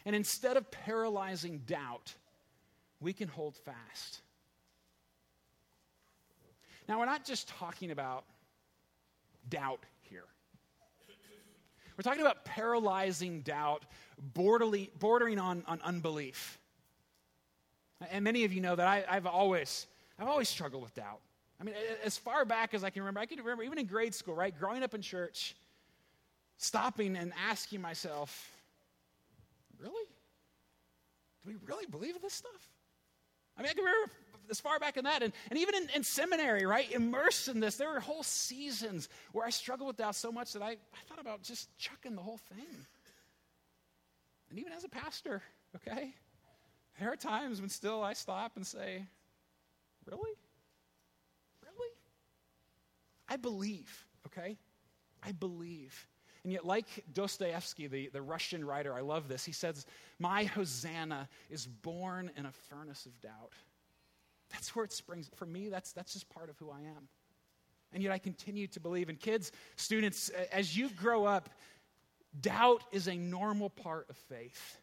And 0.06 0.16
instead 0.16 0.58
of 0.58 0.70
paralyzing 0.70 1.64
doubt, 1.66 2.14
we 3.00 3.14
can 3.14 3.28
hold 3.28 3.56
fast. 3.58 4.22
Now, 6.88 7.00
we're 7.00 7.06
not 7.06 7.26
just 7.26 7.50
talking 7.50 7.92
about 7.92 8.24
doubt 9.50 9.84
here. 10.04 10.24
We're 11.98 12.04
talking 12.04 12.22
about 12.22 12.46
paralyzing 12.46 13.42
doubt, 13.42 13.84
bordering 14.34 15.40
on, 15.40 15.64
on 15.68 15.82
unbelief. 15.84 16.60
And 18.12 18.24
many 18.24 18.44
of 18.44 18.54
you 18.54 18.62
know 18.62 18.76
that 18.76 18.88
I, 18.88 19.04
I've, 19.10 19.26
always, 19.26 19.88
I've 20.20 20.28
always 20.28 20.48
struggled 20.48 20.84
with 20.84 20.94
doubt. 20.94 21.22
I 21.60 21.64
mean, 21.64 21.74
as 22.06 22.16
far 22.16 22.46
back 22.46 22.76
as 22.76 22.84
I 22.84 22.92
can 22.92 23.02
remember, 23.02 23.20
I 23.20 23.26
can 23.26 23.40
remember 23.40 23.64
even 23.64 23.80
in 23.80 23.88
grade 23.88 24.14
school, 24.14 24.36
right? 24.36 24.58
Growing 24.58 24.84
up 24.84 24.94
in 24.94 25.02
church, 25.02 25.56
stopping 26.58 27.16
and 27.16 27.34
asking 27.50 27.82
myself, 27.82 28.52
really? 29.80 30.06
Do 31.44 31.50
we 31.52 31.56
really 31.66 31.88
believe 31.88 32.22
this 32.22 32.34
stuff? 32.34 32.70
I 33.58 33.64
mean, 33.64 33.72
I 33.72 33.74
can 33.74 33.84
remember 33.84 34.12
as 34.50 34.60
far 34.60 34.80
back 34.80 34.98
in 34.98 35.06
that. 35.06 35.24
And, 35.24 35.34
and 35.50 35.60
even 35.60 35.76
in, 35.76 35.90
in, 35.96 36.04
seminary, 36.04 36.66
right, 36.66 36.92
immersed 36.92 37.48
in 37.48 37.60
this, 37.60 37.76
there 37.76 37.90
were 37.90 38.00
whole 38.00 38.24
seasons 38.24 39.10
where 39.32 39.46
I 39.46 39.50
struggled 39.50 39.88
with 39.88 39.98
doubt 39.98 40.16
so 40.16 40.32
much 40.32 40.54
that 40.54 40.62
I, 40.62 40.72
I 40.72 41.00
thought 41.08 41.20
about 41.20 41.44
just 41.44 41.76
chucking 41.78 42.16
the 42.16 42.22
whole 42.22 42.38
thing. 42.38 42.86
And 44.50 44.60
even 44.60 44.72
as 44.74 44.84
a 44.84 44.90
pastor, 44.90 45.42
okay, 45.76 46.14
there 47.00 47.12
are 47.12 47.16
times 47.16 47.60
when 47.60 47.70
still 47.70 48.04
I 48.04 48.14
stop 48.14 48.54
and 48.56 48.66
say, 48.66 49.06
Really? 50.06 50.32
Really? 51.62 51.92
I 53.28 53.36
believe, 53.36 54.06
okay? 54.28 54.58
I 55.22 55.34
believe. 55.34 56.08
And 56.44 56.54
yet, 56.54 56.66
like 56.66 57.04
Dostoevsky, 57.14 57.88
the, 57.88 58.10
the 58.14 58.22
Russian 58.22 58.64
writer, 58.64 58.94
I 58.94 59.02
love 59.02 59.28
this. 59.28 59.44
He 59.44 59.52
says, 59.52 59.86
My 60.18 60.46
Hosanna 60.46 61.28
is 61.50 61.68
born 61.68 62.32
in 62.38 62.46
a 62.46 62.52
furnace 62.70 63.06
of 63.06 63.20
doubt. 63.20 63.52
That's 64.52 64.76
where 64.76 64.86
it 64.86 64.94
springs. 64.94 65.30
For 65.36 65.46
me, 65.46 65.70
that's, 65.70 65.92
that's 65.92 66.14
just 66.14 66.30
part 66.30 66.50
of 66.50 66.58
who 66.58 66.70
I 66.70 66.80
am. 66.80 67.08
And 67.94 68.04
yet 68.04 68.12
I 68.12 68.18
continue 68.18 68.68
to 68.68 68.80
believe. 68.80 69.10
And 69.10 69.20
kids, 69.20 69.52
students, 69.76 70.30
as 70.52 70.76
you 70.76 70.90
grow 70.90 71.26
up, 71.26 71.50
doubt 72.42 72.84
is 72.92 73.08
a 73.08 73.16
normal 73.16 73.70
part 73.70 74.10
of 74.10 74.18
faith. 74.18 74.78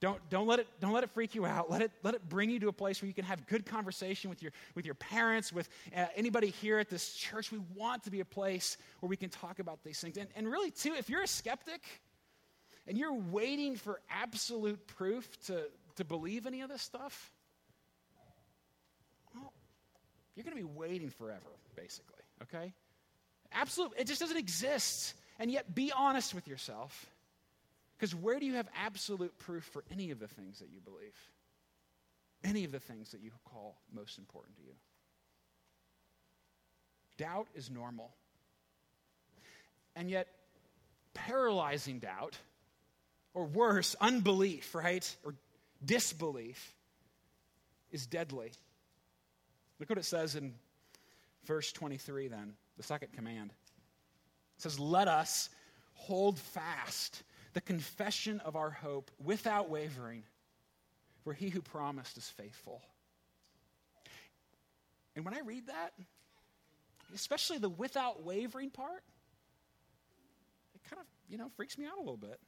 Don't, 0.00 0.18
don't, 0.30 0.46
let 0.46 0.58
it, 0.58 0.66
don't 0.80 0.92
let 0.92 1.04
it 1.04 1.10
freak 1.10 1.34
you 1.34 1.44
out. 1.44 1.70
Let 1.70 1.82
it, 1.82 1.92
let 2.02 2.14
it 2.14 2.26
bring 2.26 2.48
you 2.48 2.58
to 2.60 2.68
a 2.68 2.72
place 2.72 3.02
where 3.02 3.06
you 3.06 3.12
can 3.12 3.26
have 3.26 3.46
good 3.46 3.66
conversation 3.66 4.30
with 4.30 4.42
your, 4.42 4.50
with 4.74 4.86
your 4.86 4.94
parents, 4.94 5.52
with 5.52 5.68
uh, 5.94 6.06
anybody 6.16 6.48
here 6.48 6.78
at 6.78 6.88
this 6.88 7.12
church. 7.12 7.52
We 7.52 7.60
want 7.74 8.04
to 8.04 8.10
be 8.10 8.20
a 8.20 8.24
place 8.24 8.78
where 9.00 9.08
we 9.10 9.16
can 9.16 9.28
talk 9.28 9.58
about 9.58 9.84
these 9.84 10.00
things. 10.00 10.16
And, 10.16 10.28
and 10.34 10.50
really, 10.50 10.70
too, 10.70 10.94
if 10.98 11.10
you're 11.10 11.22
a 11.22 11.28
skeptic 11.28 11.82
and 12.86 12.96
you're 12.96 13.12
waiting 13.12 13.76
for 13.76 14.00
absolute 14.10 14.86
proof 14.86 15.28
to, 15.46 15.64
to 15.96 16.04
believe 16.04 16.46
any 16.46 16.62
of 16.62 16.70
this 16.70 16.80
stuff, 16.80 17.30
you're 20.34 20.44
going 20.44 20.56
to 20.56 20.62
be 20.62 20.78
waiting 20.78 21.10
forever, 21.10 21.50
basically, 21.76 22.22
okay? 22.42 22.72
Absolute, 23.52 23.92
it 23.98 24.06
just 24.06 24.20
doesn't 24.20 24.36
exist. 24.36 25.14
And 25.38 25.50
yet, 25.50 25.74
be 25.74 25.92
honest 25.94 26.34
with 26.34 26.46
yourself. 26.46 27.06
Because 27.96 28.14
where 28.14 28.38
do 28.38 28.46
you 28.46 28.54
have 28.54 28.68
absolute 28.74 29.38
proof 29.38 29.64
for 29.64 29.84
any 29.90 30.10
of 30.10 30.18
the 30.18 30.28
things 30.28 30.60
that 30.60 30.68
you 30.72 30.80
believe? 30.80 31.16
Any 32.42 32.64
of 32.64 32.72
the 32.72 32.80
things 32.80 33.10
that 33.10 33.20
you 33.20 33.30
call 33.44 33.76
most 33.92 34.18
important 34.18 34.56
to 34.56 34.62
you? 34.62 34.72
Doubt 37.18 37.48
is 37.54 37.70
normal. 37.70 38.10
And 39.94 40.08
yet, 40.08 40.28
paralyzing 41.12 41.98
doubt, 41.98 42.38
or 43.34 43.44
worse, 43.44 43.94
unbelief, 44.00 44.74
right? 44.74 45.16
Or 45.24 45.34
disbelief, 45.84 46.74
is 47.90 48.06
deadly. 48.06 48.52
Look 49.80 49.88
what 49.88 49.98
it 49.98 50.04
says 50.04 50.36
in 50.36 50.54
verse 51.46 51.72
23, 51.72 52.28
then, 52.28 52.52
the 52.76 52.82
second 52.82 53.12
command. 53.12 53.50
It 54.56 54.62
says, 54.62 54.78
Let 54.78 55.08
us 55.08 55.48
hold 55.94 56.38
fast 56.38 57.22
the 57.54 57.62
confession 57.62 58.40
of 58.40 58.56
our 58.56 58.70
hope 58.70 59.10
without 59.24 59.70
wavering, 59.70 60.22
for 61.24 61.32
he 61.32 61.48
who 61.48 61.62
promised 61.62 62.18
is 62.18 62.28
faithful. 62.28 62.82
And 65.16 65.24
when 65.24 65.34
I 65.34 65.40
read 65.40 65.66
that, 65.66 65.92
especially 67.14 67.58
the 67.58 67.68
without 67.68 68.22
wavering 68.22 68.70
part, 68.70 69.02
it 70.74 70.88
kind 70.88 71.00
of, 71.00 71.06
you 71.28 71.38
know, 71.38 71.50
freaks 71.56 71.76
me 71.78 71.86
out 71.86 71.96
a 71.96 72.00
little 72.00 72.16
bit. 72.16 72.38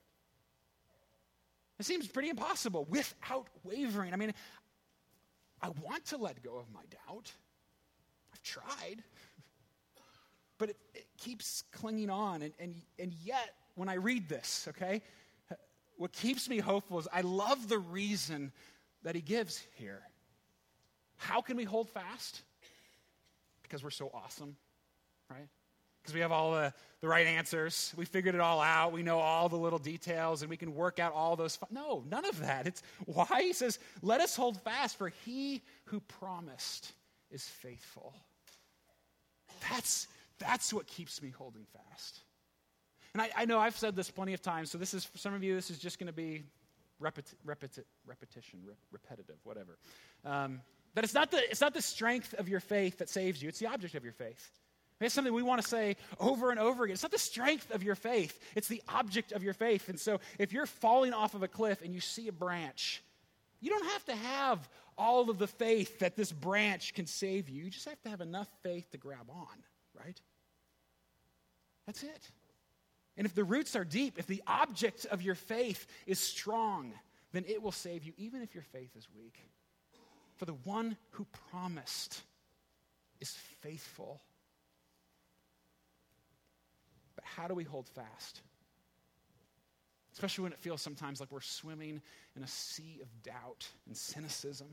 It 1.79 1.87
seems 1.87 2.07
pretty 2.07 2.29
impossible 2.29 2.87
without 2.89 3.49
wavering. 3.65 4.13
I 4.13 4.17
mean, 4.17 4.35
I 5.63 5.71
want 5.83 6.07
to 6.07 6.17
let 6.17 6.43
go 6.43 6.59
of 6.59 6.71
my 6.73 6.83
doubt. 6.91 7.33
I've 8.33 8.43
tried. 8.43 8.97
But 10.59 10.71
it, 10.71 10.77
it 10.95 11.07
keeps 11.19 11.65
clinging 11.73 12.09
on. 12.09 12.43
And, 12.43 12.53
and, 12.61 12.83
and 12.97 13.13
yet, 13.25 13.53
when 13.75 13.89
I 13.89 13.95
read 13.95 14.29
this, 14.29 14.69
okay, 14.69 15.03
what 15.97 16.13
keeps 16.13 16.49
me 16.49 16.59
hopeful 16.59 17.01
is 17.01 17.09
I 17.13 17.23
love 17.23 17.69
the 17.69 17.79
reason 17.79 18.53
that 19.03 19.17
he 19.17 19.21
gives 19.21 19.65
here. 19.75 20.03
How 21.17 21.41
can 21.41 21.57
we 21.57 21.65
hold 21.65 21.89
fast? 21.91 22.43
Because 23.63 23.83
we're 23.83 23.91
so 23.91 24.11
awesome, 24.15 24.57
right? 25.29 25.49
Because 26.03 26.15
we 26.15 26.21
have 26.21 26.33
all 26.33 26.53
the, 26.53 26.75
the 27.01 27.09
right 27.09 27.27
answers. 27.27 27.93
We 27.97 28.05
figured 28.05 28.35
it 28.35 28.41
all 28.41 28.61
out. 28.61 28.93
We 28.93 29.03
know 29.03 29.19
all 29.19 29.49
the 29.49 29.57
little 29.57 29.79
details 29.79 30.43
and 30.43 30.51
we 30.51 30.57
can 30.57 30.75
work 30.75 30.99
out 30.99 31.13
all 31.13 31.37
those. 31.37 31.59
no, 31.71 32.05
none 32.11 32.25
of 32.25 32.41
that. 32.41 32.67
It's 32.67 32.83
why 33.07 33.43
he 33.43 33.53
says, 33.53 33.79
let 34.03 34.21
us 34.21 34.35
hold 34.35 34.61
fast, 34.63 34.97
for 34.99 35.11
he 35.25 35.63
who 35.85 36.01
promised 36.01 36.93
is 37.31 37.45
faithful. 37.45 38.15
That's, 39.71 40.09
that's 40.39 40.73
what 40.73 40.87
keeps 40.87 41.23
me 41.23 41.31
holding 41.31 41.67
fast. 41.73 42.21
And 43.15 43.23
I, 43.23 43.31
I 43.37 43.45
know 43.45 43.59
I've 43.59 43.77
said 43.77 43.95
this 43.95 44.11
plenty 44.11 44.33
of 44.35 44.43
times, 44.43 44.71
so 44.71 44.79
this 44.79 44.95
is, 44.95 45.05
for 45.05 45.19
some 45.19 45.35
of 45.35 45.45
you, 45.45 45.55
this 45.55 45.71
is 45.71 45.79
just 45.79 45.99
going 45.99 46.07
to 46.09 46.13
be 46.13 46.43
repeti- 47.01 47.35
repeti- 47.47 47.85
repetition, 48.07 48.61
re- 48.65 48.75
repetitive, 48.91 49.37
whatever. 49.45 49.79
Um, 50.25 50.63
but 50.95 51.05
it's 51.05 51.15
not, 51.15 51.31
the, 51.31 51.39
it's 51.51 51.61
not 51.61 51.75
the 51.75 51.83
strength 51.83 52.35
of 52.35 52.49
your 52.49 52.61
faith 52.61 52.99
that 52.99 53.09
saves 53.09 53.43
you, 53.43 53.49
it's 53.49 53.59
the 53.59 53.67
object 53.67 53.95
of 53.95 54.05
your 54.05 54.13
faith. 54.13 54.51
It's 55.05 55.15
something 55.15 55.33
we 55.33 55.43
want 55.43 55.63
to 55.63 55.69
say 55.69 55.97
over 56.21 56.51
and 56.51 56.59
over 56.59 56.85
again. 56.85 56.95
It's 56.95 57.03
not 57.03 57.13
the 57.13 57.19
strength 57.19 57.71
of 57.71 57.83
your 57.83 57.95
faith, 57.95 58.39
it's 58.55 58.69
the 58.69 58.83
object 58.89 59.33
of 59.33 59.43
your 59.43 59.55
faith. 59.55 59.89
And 59.89 59.99
so 59.99 60.21
if 60.39 60.53
you're 60.53 60.67
falling 60.67 61.13
off 61.13 61.35
of 61.35 61.43
a 61.43 61.49
cliff 61.49 61.83
and 61.83 61.95
you 61.95 62.01
see 62.01 62.29
a 62.29 62.33
branch, 62.33 63.03
you 63.61 63.71
don't 63.71 63.87
have 63.87 64.05
to 64.07 64.17
have 64.17 64.69
all 64.99 65.31
of 65.31 65.39
the 65.39 65.47
faith 65.47 66.01
that 66.01 66.17
this 66.17 66.33
branch 66.33 66.95
can 66.95 67.07
save 67.07 67.49
you. 67.49 67.65
You 67.65 67.71
just 67.71 67.89
have 67.89 68.01
to 68.03 68.11
have 68.11 68.21
enough 68.21 68.49
faith 68.63 68.91
to 68.91 68.99
grab 68.99 69.31
on, 69.31 69.47
right? 69.99 70.21
That's 71.87 72.03
it. 72.03 72.31
And 73.17 73.27
if 73.27 73.35
the 73.35 73.45
roots 73.45 73.77
are 73.77 73.85
deep, 73.85 74.19
if 74.19 74.27
the 74.27 74.43
object 74.47 75.07
of 75.07 75.23
your 75.23 75.35
faith 75.35 75.87
is 76.07 76.19
strong, 76.19 76.93
then 77.33 77.45
it 77.47 77.63
will 77.63 77.73
save 77.73 78.05
you, 78.05 78.13
even 78.17 78.43
if 78.43 78.55
your 78.55 78.65
faith 78.65 78.91
is 78.97 79.07
weak. 79.17 79.39
For 80.37 80.45
the 80.45 80.55
one 80.65 80.97
who 81.11 81.27
promised 81.51 82.23
is 83.21 83.31
faithful. 83.61 84.21
But 87.23 87.29
how 87.41 87.49
do 87.49 87.55
we 87.55 87.65
hold 87.65 87.89
fast? 87.89 88.43
Especially 90.13 90.43
when 90.43 90.53
it 90.53 90.59
feels 90.59 90.83
sometimes 90.83 91.21
like 91.21 91.33
we're 91.33 91.41
swimming 91.41 92.03
in 92.37 92.43
a 92.43 92.47
sea 92.47 93.01
of 93.01 93.09
doubt 93.23 93.67
and 93.87 93.97
cynicism. 93.97 94.69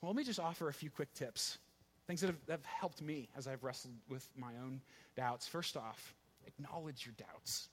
Well, 0.00 0.10
let 0.10 0.16
me 0.16 0.24
just 0.24 0.40
offer 0.40 0.68
a 0.68 0.72
few 0.72 0.90
quick 0.90 1.12
tips, 1.14 1.58
things 2.06 2.20
that 2.20 2.26
have, 2.26 2.40
have 2.48 2.64
helped 2.64 3.00
me 3.00 3.28
as 3.36 3.46
I've 3.46 3.62
wrestled 3.62 3.94
with 4.08 4.28
my 4.36 4.52
own 4.62 4.80
doubts. 5.16 5.46
First 5.46 5.76
off, 5.76 6.14
acknowledge 6.46 7.06
your 7.06 7.14
doubts. 7.16 7.68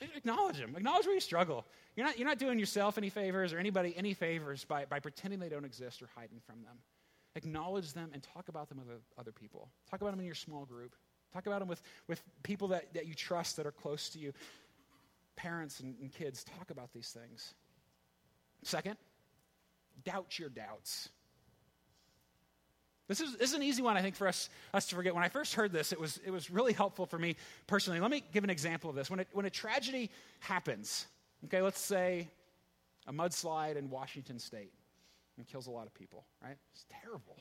Acknowledge 0.00 0.58
them. 0.58 0.74
Acknowledge 0.76 1.06
where 1.06 1.14
you 1.14 1.20
struggle. 1.20 1.64
You're 1.96 2.06
not, 2.06 2.18
you're 2.18 2.28
not 2.28 2.38
doing 2.38 2.58
yourself 2.58 2.98
any 2.98 3.10
favors 3.10 3.52
or 3.52 3.58
anybody 3.58 3.94
any 3.96 4.14
favors 4.14 4.64
by, 4.64 4.84
by 4.84 5.00
pretending 5.00 5.38
they 5.38 5.48
don't 5.48 5.64
exist 5.64 6.02
or 6.02 6.08
hiding 6.14 6.40
from 6.46 6.62
them. 6.62 6.78
Acknowledge 7.36 7.92
them 7.92 8.10
and 8.12 8.22
talk 8.22 8.48
about 8.48 8.68
them 8.68 8.78
with 8.78 9.02
other 9.18 9.32
people. 9.32 9.68
Talk 9.90 10.00
about 10.00 10.12
them 10.12 10.20
in 10.20 10.26
your 10.26 10.34
small 10.34 10.64
group. 10.64 10.94
Talk 11.34 11.46
about 11.46 11.58
them 11.58 11.68
with, 11.68 11.82
with 12.06 12.22
people 12.44 12.68
that, 12.68 12.94
that 12.94 13.06
you 13.06 13.14
trust 13.14 13.56
that 13.56 13.66
are 13.66 13.72
close 13.72 14.08
to 14.10 14.18
you. 14.18 14.32
Parents 15.34 15.80
and, 15.80 15.96
and 16.00 16.12
kids, 16.12 16.44
talk 16.44 16.70
about 16.70 16.92
these 16.92 17.08
things. 17.08 17.54
Second, 18.62 18.96
doubt 20.04 20.38
your 20.38 20.48
doubts. 20.48 21.08
This 23.08 23.20
is, 23.20 23.36
this 23.36 23.50
is 23.50 23.56
an 23.56 23.62
easy 23.62 23.82
one, 23.82 23.96
I 23.96 24.02
think, 24.02 24.14
for 24.14 24.28
us, 24.28 24.48
us 24.72 24.86
to 24.86 24.94
forget. 24.94 25.12
When 25.14 25.24
I 25.24 25.28
first 25.28 25.54
heard 25.54 25.72
this, 25.72 25.92
it 25.92 26.00
was, 26.00 26.20
it 26.24 26.30
was 26.30 26.50
really 26.50 26.72
helpful 26.72 27.04
for 27.04 27.18
me 27.18 27.36
personally. 27.66 27.98
Let 28.00 28.12
me 28.12 28.22
give 28.32 28.44
an 28.44 28.50
example 28.50 28.88
of 28.88 28.96
this. 28.96 29.10
When, 29.10 29.20
it, 29.20 29.28
when 29.32 29.44
a 29.44 29.50
tragedy 29.50 30.10
happens, 30.38 31.06
okay, 31.46 31.60
let's 31.60 31.80
say 31.80 32.28
a 33.08 33.12
mudslide 33.12 33.76
in 33.76 33.90
Washington 33.90 34.38
state 34.38 34.72
and 35.36 35.46
kills 35.46 35.66
a 35.66 35.70
lot 35.70 35.86
of 35.86 35.92
people, 35.92 36.24
right? 36.42 36.56
It's 36.72 36.86
terrible. 37.02 37.36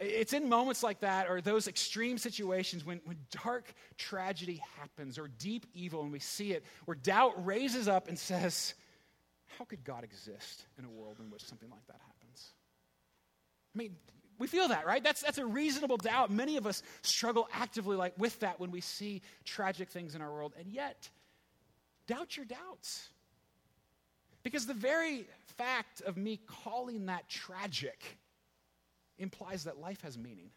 It's 0.00 0.32
in 0.32 0.48
moments 0.48 0.82
like 0.82 1.00
that 1.00 1.28
or 1.28 1.40
those 1.40 1.66
extreme 1.66 2.18
situations 2.18 2.84
when, 2.84 3.00
when 3.04 3.16
dark 3.42 3.72
tragedy 3.96 4.62
happens 4.78 5.18
or 5.18 5.26
deep 5.26 5.66
evil 5.74 6.02
and 6.02 6.12
we 6.12 6.20
see 6.20 6.52
it, 6.52 6.64
where 6.84 6.94
doubt 6.94 7.44
raises 7.44 7.88
up 7.88 8.06
and 8.08 8.16
says, 8.16 8.74
How 9.58 9.64
could 9.64 9.82
God 9.82 10.04
exist 10.04 10.66
in 10.78 10.84
a 10.84 10.88
world 10.88 11.16
in 11.18 11.30
which 11.30 11.44
something 11.44 11.68
like 11.68 11.84
that 11.88 12.00
happens? 12.06 12.52
I 13.74 13.78
mean, 13.78 13.96
we 14.38 14.46
feel 14.46 14.68
that, 14.68 14.86
right? 14.86 15.02
That's, 15.02 15.20
that's 15.20 15.38
a 15.38 15.46
reasonable 15.46 15.96
doubt. 15.96 16.30
Many 16.30 16.56
of 16.56 16.66
us 16.66 16.82
struggle 17.02 17.48
actively 17.52 17.96
like 17.96 18.14
with 18.18 18.38
that 18.40 18.60
when 18.60 18.70
we 18.70 18.80
see 18.80 19.20
tragic 19.44 19.88
things 19.88 20.14
in 20.14 20.22
our 20.22 20.32
world. 20.32 20.52
And 20.58 20.68
yet, 20.68 21.10
doubt 22.06 22.36
your 22.36 22.46
doubts. 22.46 23.08
Because 24.44 24.66
the 24.66 24.74
very 24.74 25.26
fact 25.56 26.02
of 26.02 26.16
me 26.16 26.38
calling 26.46 27.06
that 27.06 27.28
tragic 27.28 28.18
implies 29.18 29.64
that 29.64 29.78
life 29.78 30.00
has 30.02 30.16
meaning. 30.16 30.50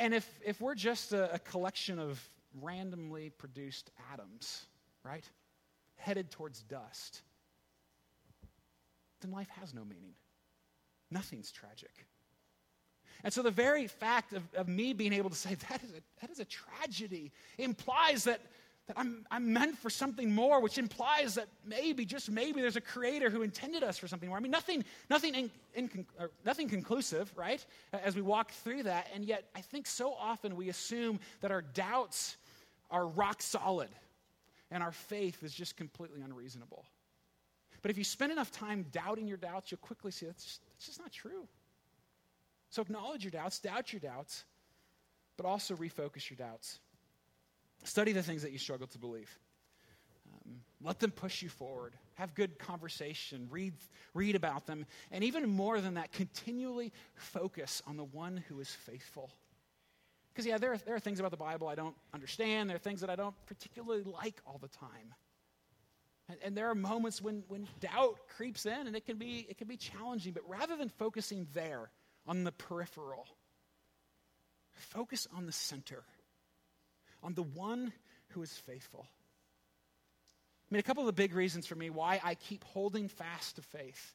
And 0.00 0.14
if, 0.14 0.28
if 0.44 0.60
we're 0.60 0.74
just 0.74 1.12
a, 1.12 1.34
a 1.34 1.38
collection 1.38 1.98
of 1.98 2.22
randomly 2.62 3.30
produced 3.30 3.90
atoms, 4.12 4.66
right, 5.02 5.28
headed 5.96 6.30
towards 6.30 6.62
dust, 6.62 7.22
then 9.20 9.32
life 9.32 9.48
has 9.60 9.74
no 9.74 9.84
meaning. 9.84 10.14
Nothing's 11.10 11.50
tragic. 11.50 12.06
And 13.24 13.32
so 13.32 13.42
the 13.42 13.50
very 13.50 13.86
fact 13.86 14.32
of, 14.32 14.42
of 14.54 14.68
me 14.68 14.92
being 14.92 15.12
able 15.12 15.30
to 15.30 15.36
say 15.36 15.54
that 15.68 15.82
is 15.82 15.90
a, 15.90 16.02
that 16.20 16.30
is 16.30 16.38
a 16.38 16.44
tragedy 16.44 17.32
implies 17.58 18.24
that, 18.24 18.40
that 18.86 18.96
I'm, 18.98 19.26
I'm 19.30 19.52
meant 19.52 19.76
for 19.76 19.90
something 19.90 20.32
more, 20.32 20.60
which 20.60 20.78
implies 20.78 21.34
that 21.34 21.48
maybe, 21.64 22.04
just 22.04 22.30
maybe, 22.30 22.60
there's 22.60 22.76
a 22.76 22.80
creator 22.80 23.30
who 23.30 23.42
intended 23.42 23.82
us 23.82 23.98
for 23.98 24.06
something 24.06 24.28
more. 24.28 24.38
I 24.38 24.40
mean, 24.40 24.52
nothing, 24.52 24.84
nothing, 25.10 25.34
in, 25.34 25.50
in, 25.74 26.06
uh, 26.20 26.26
nothing 26.44 26.68
conclusive, 26.68 27.32
right, 27.36 27.64
as 27.92 28.14
we 28.14 28.22
walk 28.22 28.52
through 28.52 28.84
that. 28.84 29.08
And 29.12 29.24
yet, 29.24 29.44
I 29.56 29.60
think 29.60 29.86
so 29.86 30.14
often 30.14 30.54
we 30.54 30.68
assume 30.68 31.18
that 31.40 31.50
our 31.50 31.62
doubts 31.62 32.36
are 32.90 33.08
rock 33.08 33.42
solid 33.42 33.88
and 34.70 34.82
our 34.82 34.92
faith 34.92 35.42
is 35.42 35.52
just 35.52 35.76
completely 35.76 36.22
unreasonable. 36.22 36.84
But 37.82 37.90
if 37.90 37.98
you 37.98 38.04
spend 38.04 38.32
enough 38.32 38.50
time 38.50 38.86
doubting 38.92 39.26
your 39.26 39.36
doubts, 39.36 39.70
you'll 39.70 39.78
quickly 39.78 40.10
see 40.10 40.26
that's 40.26 40.44
just, 40.44 40.60
that's 40.72 40.86
just 40.86 41.00
not 41.00 41.12
true. 41.12 41.46
So 42.70 42.82
acknowledge 42.82 43.24
your 43.24 43.30
doubts, 43.30 43.58
doubt 43.58 43.92
your 43.92 44.00
doubts, 44.00 44.44
but 45.36 45.46
also 45.46 45.74
refocus 45.74 46.30
your 46.30 46.36
doubts. 46.36 46.80
Study 47.86 48.10
the 48.10 48.22
things 48.22 48.42
that 48.42 48.50
you 48.50 48.58
struggle 48.58 48.88
to 48.88 48.98
believe. 48.98 49.30
Um, 50.26 50.56
let 50.82 50.98
them 50.98 51.12
push 51.12 51.40
you 51.40 51.48
forward. 51.48 51.94
Have 52.14 52.34
good 52.34 52.58
conversation. 52.58 53.46
Read, 53.48 53.74
read 54.12 54.34
about 54.34 54.66
them. 54.66 54.86
And 55.12 55.22
even 55.22 55.48
more 55.48 55.80
than 55.80 55.94
that, 55.94 56.10
continually 56.10 56.92
focus 57.14 57.82
on 57.86 57.96
the 57.96 58.04
one 58.04 58.42
who 58.48 58.58
is 58.58 58.68
faithful. 58.68 59.30
Because, 60.32 60.46
yeah, 60.46 60.58
there 60.58 60.72
are, 60.72 60.78
there 60.78 60.96
are 60.96 61.00
things 61.00 61.20
about 61.20 61.30
the 61.30 61.36
Bible 61.36 61.68
I 61.68 61.76
don't 61.76 61.94
understand. 62.12 62.68
There 62.68 62.74
are 62.74 62.80
things 62.80 63.02
that 63.02 63.08
I 63.08 63.14
don't 63.14 63.36
particularly 63.46 64.02
like 64.02 64.40
all 64.44 64.58
the 64.60 64.68
time. 64.68 65.14
And, 66.28 66.38
and, 66.42 66.56
there 66.56 66.68
are 66.68 66.74
moments 66.74 67.22
when, 67.22 67.44
when 67.46 67.68
doubt 67.78 68.16
creeps 68.36 68.66
in 68.66 68.88
and 68.88 68.96
it 68.96 69.06
can, 69.06 69.16
be, 69.16 69.46
it 69.48 69.58
can 69.58 69.68
be 69.68 69.76
challenging. 69.76 70.32
But 70.32 70.42
rather 70.48 70.76
than 70.76 70.88
focusing 70.88 71.46
there 71.54 71.88
on 72.26 72.42
the 72.42 72.50
peripheral, 72.50 73.28
focus 74.72 75.28
on 75.36 75.46
the 75.46 75.52
center, 75.52 76.02
on 77.26 77.34
the 77.34 77.42
one 77.42 77.92
who 78.28 78.42
is 78.42 78.52
faithful. 78.52 79.04
I 80.70 80.74
mean, 80.74 80.80
a 80.80 80.82
couple 80.82 81.02
of 81.02 81.08
the 81.08 81.12
big 81.12 81.34
reasons 81.34 81.66
for 81.66 81.74
me 81.74 81.90
why 81.90 82.20
I 82.22 82.36
keep 82.36 82.62
holding 82.62 83.08
fast 83.08 83.56
to 83.56 83.62
faith 83.62 84.14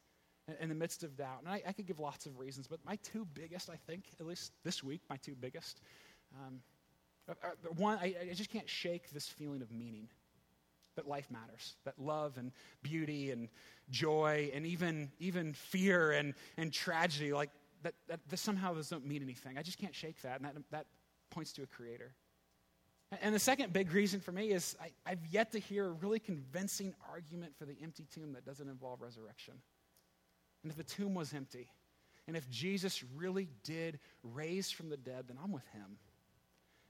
in, 0.60 0.70
the 0.70 0.74
midst 0.74 1.04
of 1.04 1.16
doubt. 1.16 1.40
And 1.40 1.48
I, 1.48 1.62
I, 1.66 1.72
could 1.72 1.86
give 1.86 2.00
lots 2.00 2.26
of 2.26 2.38
reasons, 2.38 2.66
but 2.66 2.80
my 2.84 2.96
two 2.96 3.26
biggest, 3.34 3.70
I 3.70 3.76
think, 3.86 4.04
at 4.18 4.26
least 4.26 4.52
this 4.64 4.82
week, 4.82 5.02
my 5.08 5.16
two 5.16 5.34
biggest. 5.34 5.82
Um, 6.42 6.60
one, 7.76 7.98
I, 7.98 8.14
I 8.30 8.34
just 8.34 8.50
can't 8.50 8.68
shake 8.68 9.10
this 9.10 9.28
feeling 9.28 9.62
of 9.62 9.70
meaning 9.70 10.08
that 10.96 11.06
life 11.06 11.30
matters, 11.30 11.76
that 11.84 11.98
love 11.98 12.38
and 12.38 12.50
beauty 12.82 13.30
and 13.30 13.48
joy 13.90 14.50
and 14.54 14.66
even, 14.66 15.10
even 15.20 15.52
fear 15.52 16.12
and, 16.12 16.34
and 16.56 16.72
tragedy, 16.72 17.32
like 17.32 17.50
that, 17.82 17.94
that, 18.08 18.20
that 18.28 18.38
somehow 18.38 18.74
don't 18.74 19.06
mean 19.06 19.22
anything. 19.22 19.58
I 19.58 19.62
just 19.62 19.78
can't 19.78 19.94
shake 19.94 20.20
that, 20.22 20.40
and 20.40 20.44
that, 20.46 20.54
that 20.70 20.86
points 21.30 21.52
to 21.52 21.62
a 21.62 21.66
creator. 21.66 22.12
And 23.20 23.34
the 23.34 23.38
second 23.38 23.72
big 23.72 23.92
reason 23.92 24.20
for 24.20 24.32
me 24.32 24.52
is 24.52 24.74
I, 24.80 24.90
I've 25.04 25.24
yet 25.30 25.52
to 25.52 25.58
hear 25.58 25.86
a 25.86 25.90
really 25.90 26.18
convincing 26.18 26.94
argument 27.10 27.54
for 27.58 27.66
the 27.66 27.76
empty 27.82 28.06
tomb 28.14 28.32
that 28.32 28.46
doesn't 28.46 28.68
involve 28.68 29.02
resurrection. 29.02 29.54
And 30.62 30.70
if 30.70 30.78
the 30.78 30.84
tomb 30.84 31.14
was 31.14 31.34
empty, 31.34 31.68
and 32.26 32.36
if 32.36 32.48
Jesus 32.48 33.04
really 33.16 33.48
did 33.64 33.98
raise 34.22 34.70
from 34.70 34.88
the 34.88 34.96
dead, 34.96 35.24
then 35.28 35.36
I'm 35.42 35.52
with 35.52 35.66
him. 35.72 35.98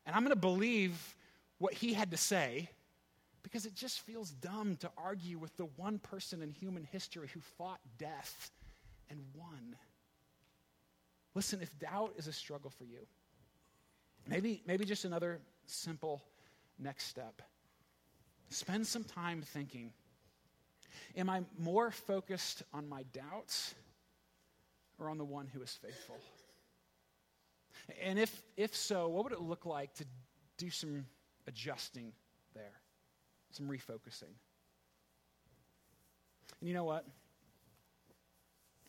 And 0.07 0.15
I'm 0.15 0.23
going 0.23 0.35
to 0.35 0.41
believe 0.41 1.17
what 1.59 1.73
he 1.73 1.93
had 1.93 2.11
to 2.11 2.17
say 2.17 2.69
because 3.43 3.67
it 3.67 3.75
just 3.75 4.01
feels 4.01 4.31
dumb 4.31 4.77
to 4.77 4.91
argue 4.97 5.39
with 5.39 5.57
the 5.57 5.65
one 5.77 5.99
person 5.99 6.43
in 6.43 6.51
human 6.51 6.85
history 6.85 7.29
who 7.33 7.41
fought 7.59 7.81
death 7.99 8.51
and 9.11 9.21
won. 9.35 9.77
Listen, 11.35 11.61
if 11.61 11.77
doubt 11.79 12.13
is 12.17 12.27
a 12.27 12.33
struggle 12.33 12.71
for 12.71 12.85
you, 12.85 13.07
maybe, 14.27 14.63
maybe 14.67 14.85
just 14.85 15.05
another 15.05 15.41
simple 15.67 16.23
next 16.79 17.05
step. 17.05 17.43
Spend 18.51 18.87
some 18.87 19.05
time 19.05 19.43
thinking 19.43 19.93
Am 21.17 21.29
I 21.29 21.43
more 21.59 21.91
focused 21.91 22.63
on 22.73 22.89
my 22.89 23.03
doubts 23.15 23.75
or 24.99 25.09
on 25.09 25.19
the 25.19 25.25
one 25.25 25.47
who 25.47 25.61
is 25.63 25.79
faithful? 25.83 26.17
And 28.03 28.19
if, 28.19 28.43
if 28.57 28.75
so, 28.77 29.09
what 29.09 29.25
would 29.25 29.33
it 29.33 29.41
look 29.41 29.67
like 29.67 29.95
to 29.95 30.05
do 30.57 30.71
some 30.71 31.07
adjusting 31.47 32.13
there, 32.55 32.73
some 33.51 33.69
refocusing? 33.69 34.35
And 36.61 36.69
you 36.69 36.75
know 36.75 36.85
what? 36.85 37.07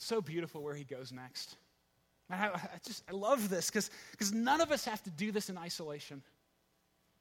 so 0.03 0.21
beautiful 0.21 0.61
where 0.61 0.75
he 0.75 0.83
goes 0.83 1.11
next. 1.11 1.55
I, 2.33 2.47
I 2.55 2.79
just 2.85 3.03
I 3.09 3.13
love 3.13 3.49
this 3.49 3.69
because 3.69 4.33
none 4.33 4.61
of 4.61 4.71
us 4.71 4.85
have 4.85 5.01
to 5.03 5.09
do 5.09 5.31
this 5.31 5.49
in 5.49 5.57
isolation. 5.57 6.21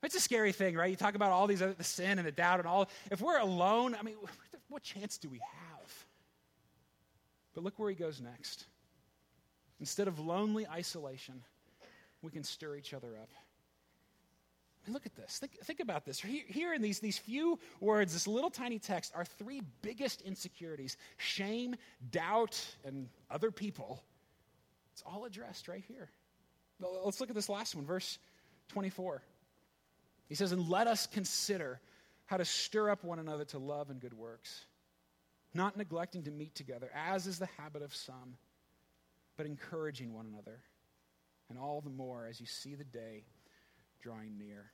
It's 0.03 0.17
a 0.17 0.21
scary 0.21 0.53
thing, 0.53 0.75
right? 0.75 0.91
You 0.91 0.97
talk 0.97 1.15
about 1.15 1.31
all 1.31 1.47
these 1.47 1.63
other, 1.63 1.75
the 1.75 1.85
sin 1.85 2.19
and 2.19 2.27
the 2.27 2.33
doubt 2.33 2.59
and 2.59 2.67
all. 2.67 2.89
If 3.11 3.21
we're 3.21 3.39
alone, 3.39 3.95
I 3.99 4.03
mean, 4.03 4.17
what 4.69 4.83
chance 4.83 5.17
do 5.17 5.29
we 5.29 5.39
have? 5.39 6.07
But 7.55 7.63
look 7.63 7.79
where 7.79 7.89
he 7.89 7.95
goes 7.95 8.21
next. 8.21 8.67
Instead 9.79 10.09
of 10.09 10.19
lonely 10.19 10.67
isolation, 10.67 11.43
we 12.21 12.31
can 12.31 12.43
stir 12.43 12.77
each 12.77 12.95
other 12.95 13.17
up. 13.21 13.31
And 14.85 14.93
look 14.93 15.07
at 15.07 15.15
this. 15.15 15.39
Think, 15.39 15.59
think 15.63 15.79
about 15.79 16.05
this. 16.05 16.21
Here, 16.21 16.43
here 16.49 16.75
in 16.75 16.83
these, 16.83 16.99
these 16.99 17.19
few 17.19 17.61
words, 17.81 18.13
this 18.13 18.27
little 18.27 18.51
tiny 18.51 18.81
text, 18.81 19.13
are 19.15 19.25
three 19.25 19.63
biggest 19.83 20.23
insecurities 20.23 20.97
shame, 21.19 21.77
doubt, 22.11 22.61
and 22.85 23.09
other 23.31 23.53
people. 23.53 24.03
It's 24.93 25.03
all 25.07 25.25
addressed 25.25 25.69
right 25.69 25.85
here. 25.87 26.11
Let's 26.81 27.21
look 27.21 27.31
at 27.31 27.37
this 27.37 27.49
last 27.49 27.75
one, 27.75 27.85
verse 27.87 28.19
24. 28.69 29.23
He 30.29 30.35
says, 30.35 30.53
And 30.53 30.69
let 30.69 30.87
us 30.87 31.07
consider 31.07 31.81
how 32.27 32.37
to 32.37 32.45
stir 32.45 32.91
up 32.91 33.05
one 33.05 33.19
another 33.19 33.45
to 33.47 33.59
love 33.59 33.91
and 33.91 34.01
good 34.01 34.15
works, 34.15 34.65
not 35.55 35.77
neglecting 35.77 36.23
to 36.25 36.31
meet 36.31 36.55
together, 36.55 36.91
as 36.95 37.27
is 37.27 37.39
the 37.39 37.49
habit 37.59 37.83
of 37.83 37.95
some, 37.95 38.37
but 39.37 39.47
encouraging 39.47 40.13
one 40.15 40.27
another, 40.27 40.61
and 41.49 41.59
all 41.59 41.81
the 41.81 41.91
more 41.91 42.27
as 42.27 42.41
you 42.41 42.47
see 42.47 42.75
the 42.75 42.85
day 42.85 43.25
drawing 44.01 44.39
near. 44.39 44.71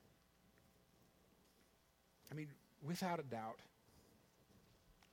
I 2.31 2.35
mean, 2.35 2.49
without 2.83 3.19
a 3.19 3.25
doubt, 3.25 3.59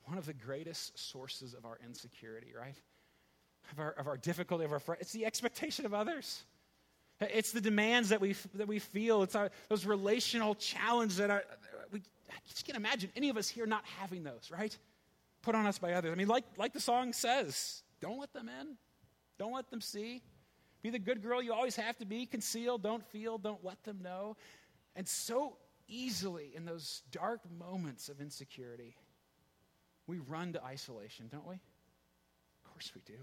one 0.05 0.17
of 0.17 0.25
the 0.25 0.33
greatest 0.33 0.97
sources 0.97 1.53
of 1.53 1.65
our 1.65 1.79
insecurity, 1.83 2.53
right? 2.57 2.75
Of 3.71 3.79
our, 3.79 3.91
of 3.91 4.07
our 4.07 4.17
difficulty, 4.17 4.63
of 4.63 4.71
our 4.71 4.81
it's 4.99 5.11
the 5.11 5.25
expectation 5.25 5.85
of 5.85 5.93
others. 5.93 6.43
It's 7.19 7.51
the 7.51 7.61
demands 7.61 8.09
that 8.09 8.19
we, 8.19 8.35
that 8.55 8.67
we 8.67 8.79
feel. 8.79 9.23
It's 9.23 9.35
our, 9.35 9.49
those 9.69 9.85
relational 9.85 10.55
challenges 10.55 11.17
that 11.17 11.29
are, 11.29 11.43
we 11.91 12.01
I 12.29 12.35
just 12.47 12.65
can't 12.65 12.77
imagine 12.77 13.09
any 13.15 13.29
of 13.29 13.37
us 13.37 13.47
here 13.47 13.65
not 13.65 13.83
having 13.99 14.23
those, 14.23 14.49
right? 14.51 14.77
Put 15.41 15.55
on 15.55 15.65
us 15.65 15.77
by 15.77 15.93
others. 15.93 16.11
I 16.11 16.15
mean, 16.15 16.27
like, 16.27 16.43
like 16.57 16.73
the 16.73 16.79
song 16.79 17.13
says, 17.13 17.83
don't 18.01 18.19
let 18.19 18.33
them 18.33 18.49
in. 18.49 18.75
Don't 19.37 19.53
let 19.53 19.69
them 19.69 19.81
see. 19.81 20.21
Be 20.81 20.89
the 20.89 20.99
good 20.99 21.21
girl 21.23 21.41
you 21.41 21.53
always 21.53 21.75
have 21.77 21.97
to 21.97 22.05
be. 22.05 22.25
Conceal, 22.25 22.77
don't 22.77 23.03
feel, 23.07 23.37
don't 23.37 23.63
let 23.63 23.81
them 23.83 23.99
know. 24.03 24.35
And 24.95 25.07
so 25.07 25.57
easily 25.87 26.51
in 26.55 26.65
those 26.65 27.01
dark 27.11 27.41
moments 27.57 28.09
of 28.09 28.21
insecurity, 28.21 28.95
we 30.07 30.19
run 30.19 30.53
to 30.53 30.63
isolation, 30.63 31.27
don't 31.31 31.47
we? 31.47 31.55
Of 31.55 32.71
course 32.71 32.91
we 32.93 33.01
do. 33.05 33.19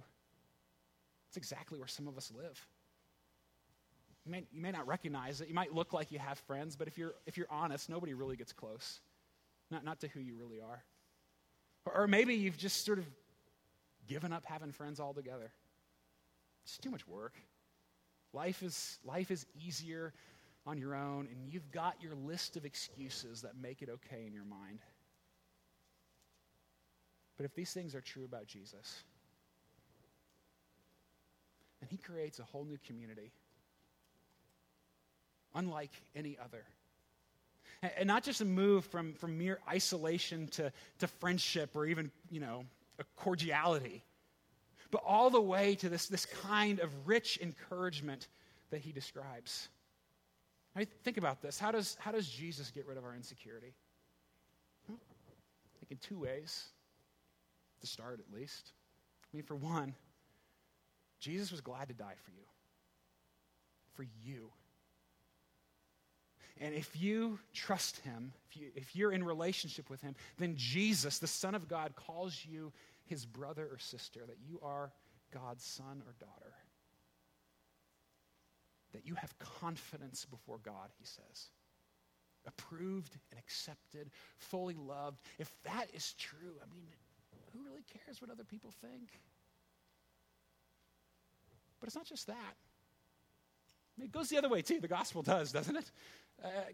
It's 1.32 1.38
exactly 1.38 1.78
where 1.78 1.88
some 1.88 2.08
of 2.08 2.18
us 2.18 2.30
live. 2.36 2.66
You 4.26 4.32
may, 4.32 4.44
you 4.52 4.60
may 4.60 4.70
not 4.70 4.86
recognize 4.86 5.40
it. 5.40 5.48
You 5.48 5.54
might 5.54 5.74
look 5.74 5.94
like 5.94 6.12
you 6.12 6.18
have 6.18 6.38
friends, 6.40 6.76
but 6.76 6.88
if 6.88 6.98
you're, 6.98 7.14
if 7.24 7.38
you're 7.38 7.46
honest, 7.48 7.88
nobody 7.88 8.12
really 8.12 8.36
gets 8.36 8.52
close. 8.52 9.00
Not, 9.70 9.82
not 9.82 9.98
to 10.00 10.08
who 10.08 10.20
you 10.20 10.34
really 10.36 10.60
are. 10.60 10.84
Or, 11.86 12.02
or 12.02 12.06
maybe 12.06 12.34
you've 12.34 12.58
just 12.58 12.84
sort 12.84 12.98
of 12.98 13.06
given 14.06 14.30
up 14.30 14.44
having 14.44 14.72
friends 14.72 15.00
altogether. 15.00 15.50
It's 16.64 16.76
too 16.76 16.90
much 16.90 17.08
work. 17.08 17.32
Life 18.34 18.62
is, 18.62 18.98
life 19.02 19.30
is 19.30 19.46
easier 19.58 20.12
on 20.66 20.76
your 20.76 20.94
own, 20.94 21.28
and 21.32 21.50
you've 21.50 21.70
got 21.70 21.94
your 22.02 22.14
list 22.14 22.58
of 22.58 22.66
excuses 22.66 23.40
that 23.40 23.56
make 23.56 23.80
it 23.80 23.88
okay 23.88 24.26
in 24.26 24.34
your 24.34 24.44
mind. 24.44 24.80
But 27.38 27.46
if 27.46 27.54
these 27.54 27.72
things 27.72 27.94
are 27.94 28.02
true 28.02 28.26
about 28.26 28.46
Jesus, 28.48 29.02
then 31.82 31.88
he 31.90 31.98
creates 31.98 32.38
a 32.38 32.44
whole 32.44 32.64
new 32.64 32.78
community, 32.86 33.32
unlike 35.54 35.92
any 36.16 36.38
other. 36.42 36.64
And 37.98 38.06
not 38.06 38.22
just 38.22 38.40
a 38.40 38.44
move 38.44 38.86
from, 38.86 39.14
from 39.14 39.36
mere 39.36 39.58
isolation 39.68 40.46
to, 40.52 40.72
to 41.00 41.06
friendship 41.06 41.74
or 41.74 41.84
even, 41.84 42.10
you 42.30 42.40
know, 42.40 42.64
a 42.98 43.04
cordiality 43.16 44.04
but 44.92 45.02
all 45.06 45.30
the 45.30 45.40
way 45.40 45.74
to 45.76 45.88
this, 45.88 46.06
this 46.06 46.26
kind 46.26 46.78
of 46.78 46.90
rich 47.08 47.38
encouragement 47.42 48.28
that 48.70 48.82
he 48.82 48.92
describes. 48.92 49.68
I 50.76 50.80
mean, 50.80 50.88
think 51.02 51.16
about 51.16 51.42
this. 51.42 51.58
How 51.58 51.72
does, 51.72 51.96
how 51.98 52.12
does 52.12 52.28
Jesus 52.28 52.70
get 52.70 52.86
rid 52.86 52.98
of 52.98 53.04
our 53.04 53.14
insecurity? 53.14 53.74
I 54.88 55.78
think 55.80 55.90
in 55.90 55.96
two 55.96 56.20
ways, 56.20 56.66
to 57.80 57.86
start 57.86 58.20
at 58.20 58.38
least. 58.38 58.72
I 59.32 59.36
mean, 59.36 59.44
for 59.44 59.56
one, 59.56 59.94
Jesus 61.22 61.52
was 61.52 61.60
glad 61.60 61.88
to 61.88 61.94
die 61.94 62.16
for 62.24 62.32
you. 62.32 62.44
For 63.94 64.04
you. 64.24 64.50
And 66.60 66.74
if 66.74 67.00
you 67.00 67.38
trust 67.54 68.00
him, 68.00 68.32
if, 68.50 68.56
you, 68.56 68.66
if 68.74 68.96
you're 68.96 69.12
in 69.12 69.24
relationship 69.24 69.88
with 69.88 70.00
him, 70.02 70.16
then 70.38 70.54
Jesus, 70.56 71.18
the 71.18 71.28
Son 71.28 71.54
of 71.54 71.68
God, 71.68 71.94
calls 71.94 72.44
you 72.44 72.72
his 73.04 73.24
brother 73.24 73.68
or 73.70 73.78
sister, 73.78 74.20
that 74.26 74.38
you 74.44 74.58
are 74.62 74.92
God's 75.32 75.64
son 75.64 76.02
or 76.06 76.14
daughter. 76.18 76.54
That 78.92 79.06
you 79.06 79.14
have 79.14 79.38
confidence 79.38 80.26
before 80.26 80.58
God, 80.58 80.90
he 80.98 81.06
says. 81.06 81.50
Approved 82.46 83.16
and 83.30 83.38
accepted, 83.38 84.10
fully 84.36 84.74
loved. 84.74 85.20
If 85.38 85.50
that 85.64 85.86
is 85.94 86.14
true, 86.18 86.54
I 86.60 86.66
mean, 86.74 86.86
who 87.52 87.64
really 87.64 87.84
cares 88.04 88.20
what 88.20 88.30
other 88.30 88.44
people 88.44 88.72
think? 88.80 89.20
But 91.82 91.88
it's 91.88 91.96
not 91.96 92.06
just 92.06 92.28
that. 92.28 92.54
It 94.00 94.12
goes 94.12 94.28
the 94.28 94.38
other 94.38 94.48
way, 94.48 94.62
too. 94.62 94.78
The 94.78 94.86
gospel 94.86 95.20
does, 95.20 95.50
doesn't 95.50 95.74
it? 95.74 95.90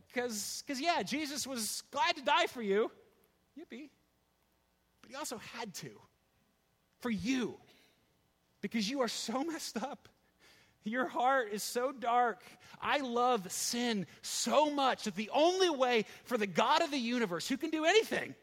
Because, 0.06 0.62
uh, 0.68 0.74
yeah, 0.78 1.02
Jesus 1.02 1.46
was 1.46 1.82
glad 1.90 2.16
to 2.16 2.22
die 2.22 2.46
for 2.46 2.60
you. 2.60 2.90
Yippee. 3.58 3.88
But 5.00 5.10
he 5.10 5.16
also 5.16 5.38
had 5.56 5.72
to 5.76 5.88
for 7.00 7.08
you 7.08 7.56
because 8.60 8.90
you 8.90 9.00
are 9.00 9.08
so 9.08 9.42
messed 9.44 9.78
up. 9.78 10.10
Your 10.84 11.08
heart 11.08 11.48
is 11.52 11.62
so 11.62 11.90
dark. 11.90 12.42
I 12.82 12.98
love 12.98 13.50
sin 13.50 14.06
so 14.20 14.70
much 14.70 15.04
that 15.04 15.16
the 15.16 15.30
only 15.32 15.70
way 15.70 16.04
for 16.24 16.36
the 16.36 16.46
God 16.46 16.82
of 16.82 16.90
the 16.90 16.98
universe, 16.98 17.48
who 17.48 17.56
can 17.56 17.70
do 17.70 17.86
anything, 17.86 18.34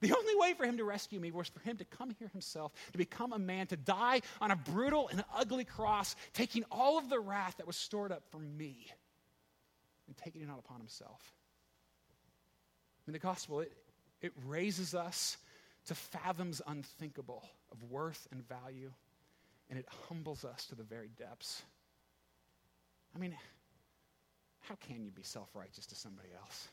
the 0.00 0.16
only 0.16 0.34
way 0.36 0.54
for 0.54 0.64
him 0.64 0.76
to 0.76 0.84
rescue 0.84 1.18
me 1.18 1.30
was 1.30 1.48
for 1.48 1.60
him 1.60 1.76
to 1.78 1.84
come 1.84 2.14
here 2.18 2.28
himself, 2.28 2.72
to 2.92 2.98
become 2.98 3.32
a 3.32 3.38
man, 3.38 3.66
to 3.68 3.76
die 3.76 4.20
on 4.40 4.50
a 4.50 4.56
brutal 4.56 5.08
and 5.08 5.24
ugly 5.34 5.64
cross, 5.64 6.14
taking 6.32 6.64
all 6.70 6.98
of 6.98 7.08
the 7.08 7.18
wrath 7.18 7.56
that 7.56 7.66
was 7.66 7.76
stored 7.76 8.12
up 8.12 8.22
for 8.30 8.38
me 8.38 8.86
and 10.06 10.16
taking 10.16 10.42
it 10.42 10.50
out 10.50 10.58
upon 10.58 10.78
himself. 10.78 11.32
In 13.06 13.12
the 13.12 13.18
gospel, 13.18 13.60
it, 13.60 13.72
it 14.20 14.32
raises 14.46 14.94
us 14.94 15.38
to 15.86 15.94
fathoms 15.94 16.60
unthinkable 16.66 17.48
of 17.72 17.82
worth 17.90 18.28
and 18.30 18.46
value, 18.46 18.92
and 19.70 19.78
it 19.78 19.86
humbles 20.08 20.44
us 20.44 20.66
to 20.66 20.74
the 20.74 20.82
very 20.82 21.10
depths. 21.16 21.62
I 23.16 23.18
mean, 23.18 23.34
how 24.60 24.76
can 24.76 25.02
you 25.04 25.10
be 25.10 25.22
self 25.22 25.48
righteous 25.54 25.86
to 25.86 25.94
somebody 25.94 26.28
else? 26.38 26.68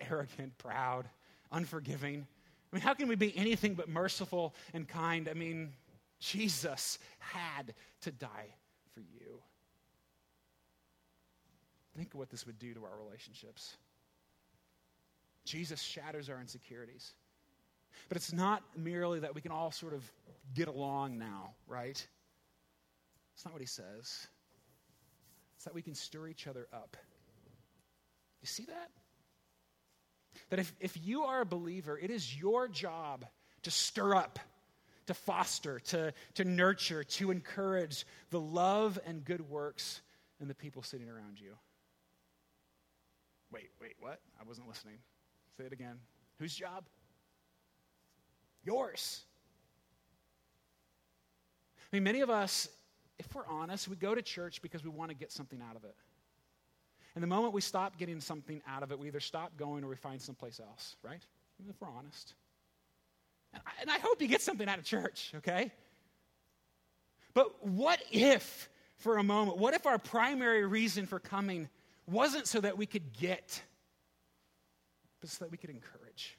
Arrogant, 0.10 0.56
proud, 0.58 1.08
unforgiving. 1.52 2.26
I 2.72 2.76
mean, 2.76 2.82
how 2.82 2.94
can 2.94 3.08
we 3.08 3.14
be 3.14 3.36
anything 3.36 3.74
but 3.74 3.88
merciful 3.88 4.54
and 4.74 4.86
kind? 4.86 5.28
I 5.28 5.34
mean, 5.34 5.72
Jesus 6.20 6.98
had 7.18 7.74
to 8.02 8.10
die 8.10 8.54
for 8.94 9.00
you. 9.00 9.40
Think 11.96 12.14
of 12.14 12.20
what 12.20 12.30
this 12.30 12.46
would 12.46 12.58
do 12.58 12.74
to 12.74 12.84
our 12.84 12.96
relationships. 13.04 13.76
Jesus 15.44 15.80
shatters 15.80 16.28
our 16.28 16.40
insecurities. 16.40 17.14
But 18.08 18.16
it's 18.16 18.32
not 18.32 18.62
merely 18.76 19.20
that 19.20 19.34
we 19.34 19.40
can 19.40 19.50
all 19.50 19.72
sort 19.72 19.94
of 19.94 20.10
get 20.54 20.68
along 20.68 21.18
now, 21.18 21.54
right? 21.66 22.06
It's 23.34 23.44
not 23.44 23.52
what 23.52 23.60
he 23.60 23.66
says. 23.66 24.28
It's 25.56 25.64
that 25.64 25.74
we 25.74 25.82
can 25.82 25.94
stir 25.94 26.28
each 26.28 26.46
other 26.46 26.68
up. 26.72 26.96
You 28.40 28.46
see 28.46 28.64
that? 28.66 28.90
That 30.50 30.58
if, 30.58 30.74
if 30.80 30.96
you 30.96 31.24
are 31.24 31.40
a 31.40 31.46
believer, 31.46 31.98
it 31.98 32.10
is 32.10 32.38
your 32.38 32.68
job 32.68 33.24
to 33.62 33.70
stir 33.70 34.14
up, 34.14 34.38
to 35.06 35.14
foster, 35.14 35.80
to, 35.80 36.12
to 36.34 36.44
nurture, 36.44 37.04
to 37.04 37.30
encourage 37.30 38.06
the 38.30 38.40
love 38.40 38.98
and 39.06 39.24
good 39.24 39.48
works 39.48 40.00
in 40.40 40.48
the 40.48 40.54
people 40.54 40.82
sitting 40.82 41.08
around 41.08 41.40
you. 41.40 41.54
Wait, 43.52 43.70
wait, 43.80 43.94
what? 44.00 44.20
I 44.40 44.44
wasn't 44.46 44.68
listening. 44.68 44.98
Say 45.56 45.64
it 45.64 45.72
again. 45.72 45.96
Whose 46.38 46.54
job? 46.54 46.84
Yours. 48.64 49.22
I 51.92 51.96
mean, 51.96 52.04
many 52.04 52.20
of 52.20 52.30
us 52.30 52.68
if 53.18 53.34
we're 53.34 53.46
honest, 53.46 53.88
we 53.88 53.96
go 53.96 54.14
to 54.14 54.22
church 54.22 54.62
because 54.62 54.84
we 54.84 54.90
want 54.90 55.10
to 55.10 55.16
get 55.16 55.32
something 55.32 55.60
out 55.68 55.76
of 55.76 55.84
it. 55.84 55.94
And 57.18 57.22
the 57.24 57.26
moment 57.26 57.52
we 57.52 57.60
stop 57.60 57.98
getting 57.98 58.20
something 58.20 58.62
out 58.64 58.84
of 58.84 58.92
it, 58.92 58.98
we 59.00 59.08
either 59.08 59.18
stop 59.18 59.56
going 59.56 59.82
or 59.82 59.88
we 59.88 59.96
find 59.96 60.22
someplace 60.22 60.60
else, 60.60 60.94
right? 61.02 61.20
If 61.68 61.74
we're 61.80 61.88
honest. 61.88 62.34
And 63.52 63.60
I, 63.66 63.70
and 63.80 63.90
I 63.90 63.98
hope 63.98 64.22
you 64.22 64.28
get 64.28 64.40
something 64.40 64.68
out 64.68 64.78
of 64.78 64.84
church, 64.84 65.32
okay? 65.34 65.72
But 67.34 67.66
what 67.66 68.00
if, 68.12 68.68
for 68.98 69.16
a 69.16 69.24
moment, 69.24 69.58
what 69.58 69.74
if 69.74 69.84
our 69.84 69.98
primary 69.98 70.64
reason 70.64 71.06
for 71.06 71.18
coming 71.18 71.68
wasn't 72.06 72.46
so 72.46 72.60
that 72.60 72.78
we 72.78 72.86
could 72.86 73.12
get, 73.12 73.64
but 75.20 75.28
so 75.28 75.44
that 75.44 75.50
we 75.50 75.56
could 75.56 75.70
encourage? 75.70 76.38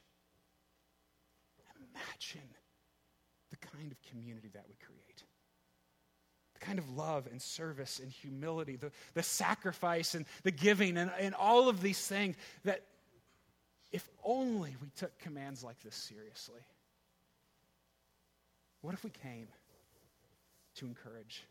Imagine 1.93 2.49
the 3.49 3.57
kind 3.57 3.91
of 3.91 4.01
community 4.03 4.49
that 4.53 4.63
would 4.65 4.79
create. 4.79 5.23
The 6.59 6.65
kind 6.65 6.79
of 6.79 6.89
love 6.89 7.27
and 7.31 7.41
service 7.41 7.99
and 7.99 8.11
humility, 8.11 8.75
the, 8.75 8.91
the 9.13 9.23
sacrifice 9.23 10.15
and 10.15 10.25
the 10.43 10.51
giving 10.51 10.97
and, 10.97 11.11
and 11.19 11.33
all 11.35 11.69
of 11.69 11.81
these 11.81 12.05
things 12.05 12.35
that 12.65 12.83
if 13.91 14.07
only 14.23 14.75
we 14.81 14.89
took 14.95 15.17
commands 15.19 15.63
like 15.63 15.81
this 15.83 15.95
seriously. 15.95 16.61
What 18.81 18.93
if 18.93 19.03
we 19.03 19.09
came 19.09 19.47
to 20.75 20.85
encourage? 20.85 21.43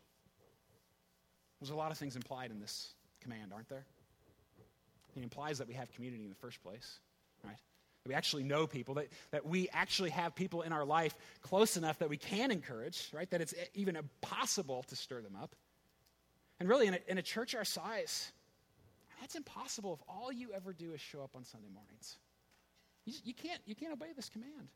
There's 1.59 1.69
a 1.69 1.75
lot 1.75 1.91
of 1.91 1.97
things 1.97 2.15
implied 2.15 2.51
in 2.51 2.59
this 2.59 2.93
command, 3.21 3.51
aren't 3.53 3.69
there? 3.69 3.85
It 5.15 5.23
implies 5.23 5.57
that 5.57 5.67
we 5.67 5.73
have 5.73 5.91
community 5.91 6.23
in 6.23 6.29
the 6.29 6.35
first 6.35 6.63
place, 6.63 6.99
right? 7.43 7.57
We 8.09 8.15
actually 8.15 8.41
know 8.41 8.65
people, 8.65 8.95
that, 8.95 9.09
that 9.29 9.45
we 9.45 9.69
actually 9.71 10.09
have 10.09 10.33
people 10.33 10.63
in 10.63 10.73
our 10.73 10.83
life 10.83 11.15
close 11.43 11.77
enough 11.77 11.99
that 11.99 12.09
we 12.09 12.17
can 12.17 12.49
encourage, 12.49 13.07
right? 13.13 13.29
That 13.29 13.39
it's 13.39 13.53
even 13.75 13.99
possible 14.19 14.83
to 14.87 14.95
stir 14.95 15.21
them 15.21 15.37
up. 15.39 15.55
And 16.59 16.67
really, 16.67 16.87
in 16.87 16.95
a, 16.95 16.99
in 17.07 17.19
a 17.19 17.21
church 17.21 17.53
our 17.53 17.63
size, 17.63 18.31
that's 19.21 19.35
impossible 19.35 19.93
if 19.93 19.99
all 20.09 20.31
you 20.31 20.49
ever 20.55 20.73
do 20.73 20.91
is 20.93 20.99
show 20.99 21.21
up 21.21 21.35
on 21.35 21.45
Sunday 21.45 21.69
mornings. 21.71 22.17
You, 23.05 23.13
you, 23.25 23.33
can't, 23.35 23.61
you 23.67 23.75
can't 23.75 23.93
obey 23.93 24.11
this 24.15 24.27
command. 24.27 24.69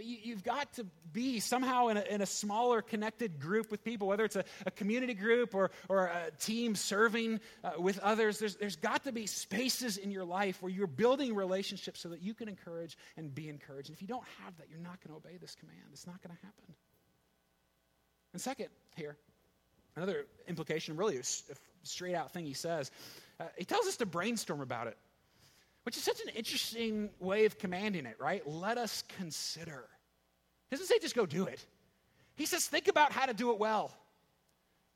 You, 0.00 0.34
have 0.34 0.42
got 0.42 0.72
to 0.74 0.86
be 1.12 1.38
somehow 1.38 1.88
in 1.88 1.98
a, 1.98 2.00
in 2.00 2.22
a, 2.22 2.26
smaller 2.26 2.80
connected 2.80 3.38
group 3.38 3.70
with 3.70 3.84
people, 3.84 4.08
whether 4.08 4.24
it's 4.24 4.36
a, 4.36 4.44
a 4.64 4.70
community 4.70 5.12
group 5.12 5.54
or, 5.54 5.70
or 5.86 6.06
a 6.06 6.30
team 6.40 6.74
serving 6.74 7.40
uh, 7.62 7.72
with 7.78 7.98
others. 7.98 8.38
There's, 8.38 8.56
there's 8.56 8.76
got 8.76 9.04
to 9.04 9.12
be 9.12 9.26
spaces 9.26 9.98
in 9.98 10.10
your 10.10 10.24
life 10.24 10.62
where 10.62 10.72
you're 10.72 10.86
building 10.86 11.34
relationships 11.34 12.00
so 12.00 12.08
that 12.08 12.22
you 12.22 12.32
can 12.32 12.48
encourage 12.48 12.96
and 13.18 13.34
be 13.34 13.50
encouraged. 13.50 13.90
And 13.90 13.94
if 13.94 14.00
you 14.00 14.08
don't 14.08 14.24
have 14.42 14.56
that, 14.56 14.68
you're 14.70 14.80
not 14.80 14.98
going 15.06 15.20
to 15.20 15.28
obey 15.28 15.36
this 15.36 15.54
command. 15.54 15.82
It's 15.92 16.06
not 16.06 16.22
going 16.22 16.34
to 16.34 16.42
happen. 16.42 16.74
And 18.32 18.40
second, 18.40 18.68
here, 18.96 19.18
another 19.94 20.24
implication, 20.48 20.96
really 20.96 21.18
a 21.18 21.22
straight 21.82 22.14
out 22.14 22.32
thing 22.32 22.46
he 22.46 22.54
says, 22.54 22.90
uh, 23.38 23.44
he 23.58 23.66
tells 23.66 23.86
us 23.86 23.98
to 23.98 24.06
brainstorm 24.06 24.62
about 24.62 24.86
it 24.86 24.96
which 25.84 25.96
is 25.96 26.02
such 26.02 26.20
an 26.20 26.28
interesting 26.34 27.10
way 27.18 27.44
of 27.44 27.58
commanding 27.58 28.06
it, 28.06 28.16
right? 28.20 28.46
Let 28.46 28.78
us 28.78 29.02
consider. 29.16 29.84
He 30.70 30.76
doesn't 30.76 30.86
say 30.86 30.98
just 31.00 31.14
go 31.14 31.26
do 31.26 31.46
it. 31.46 31.64
He 32.34 32.46
says 32.46 32.66
think 32.66 32.88
about 32.88 33.12
how 33.12 33.26
to 33.26 33.34
do 33.34 33.50
it 33.52 33.58
well. 33.58 33.94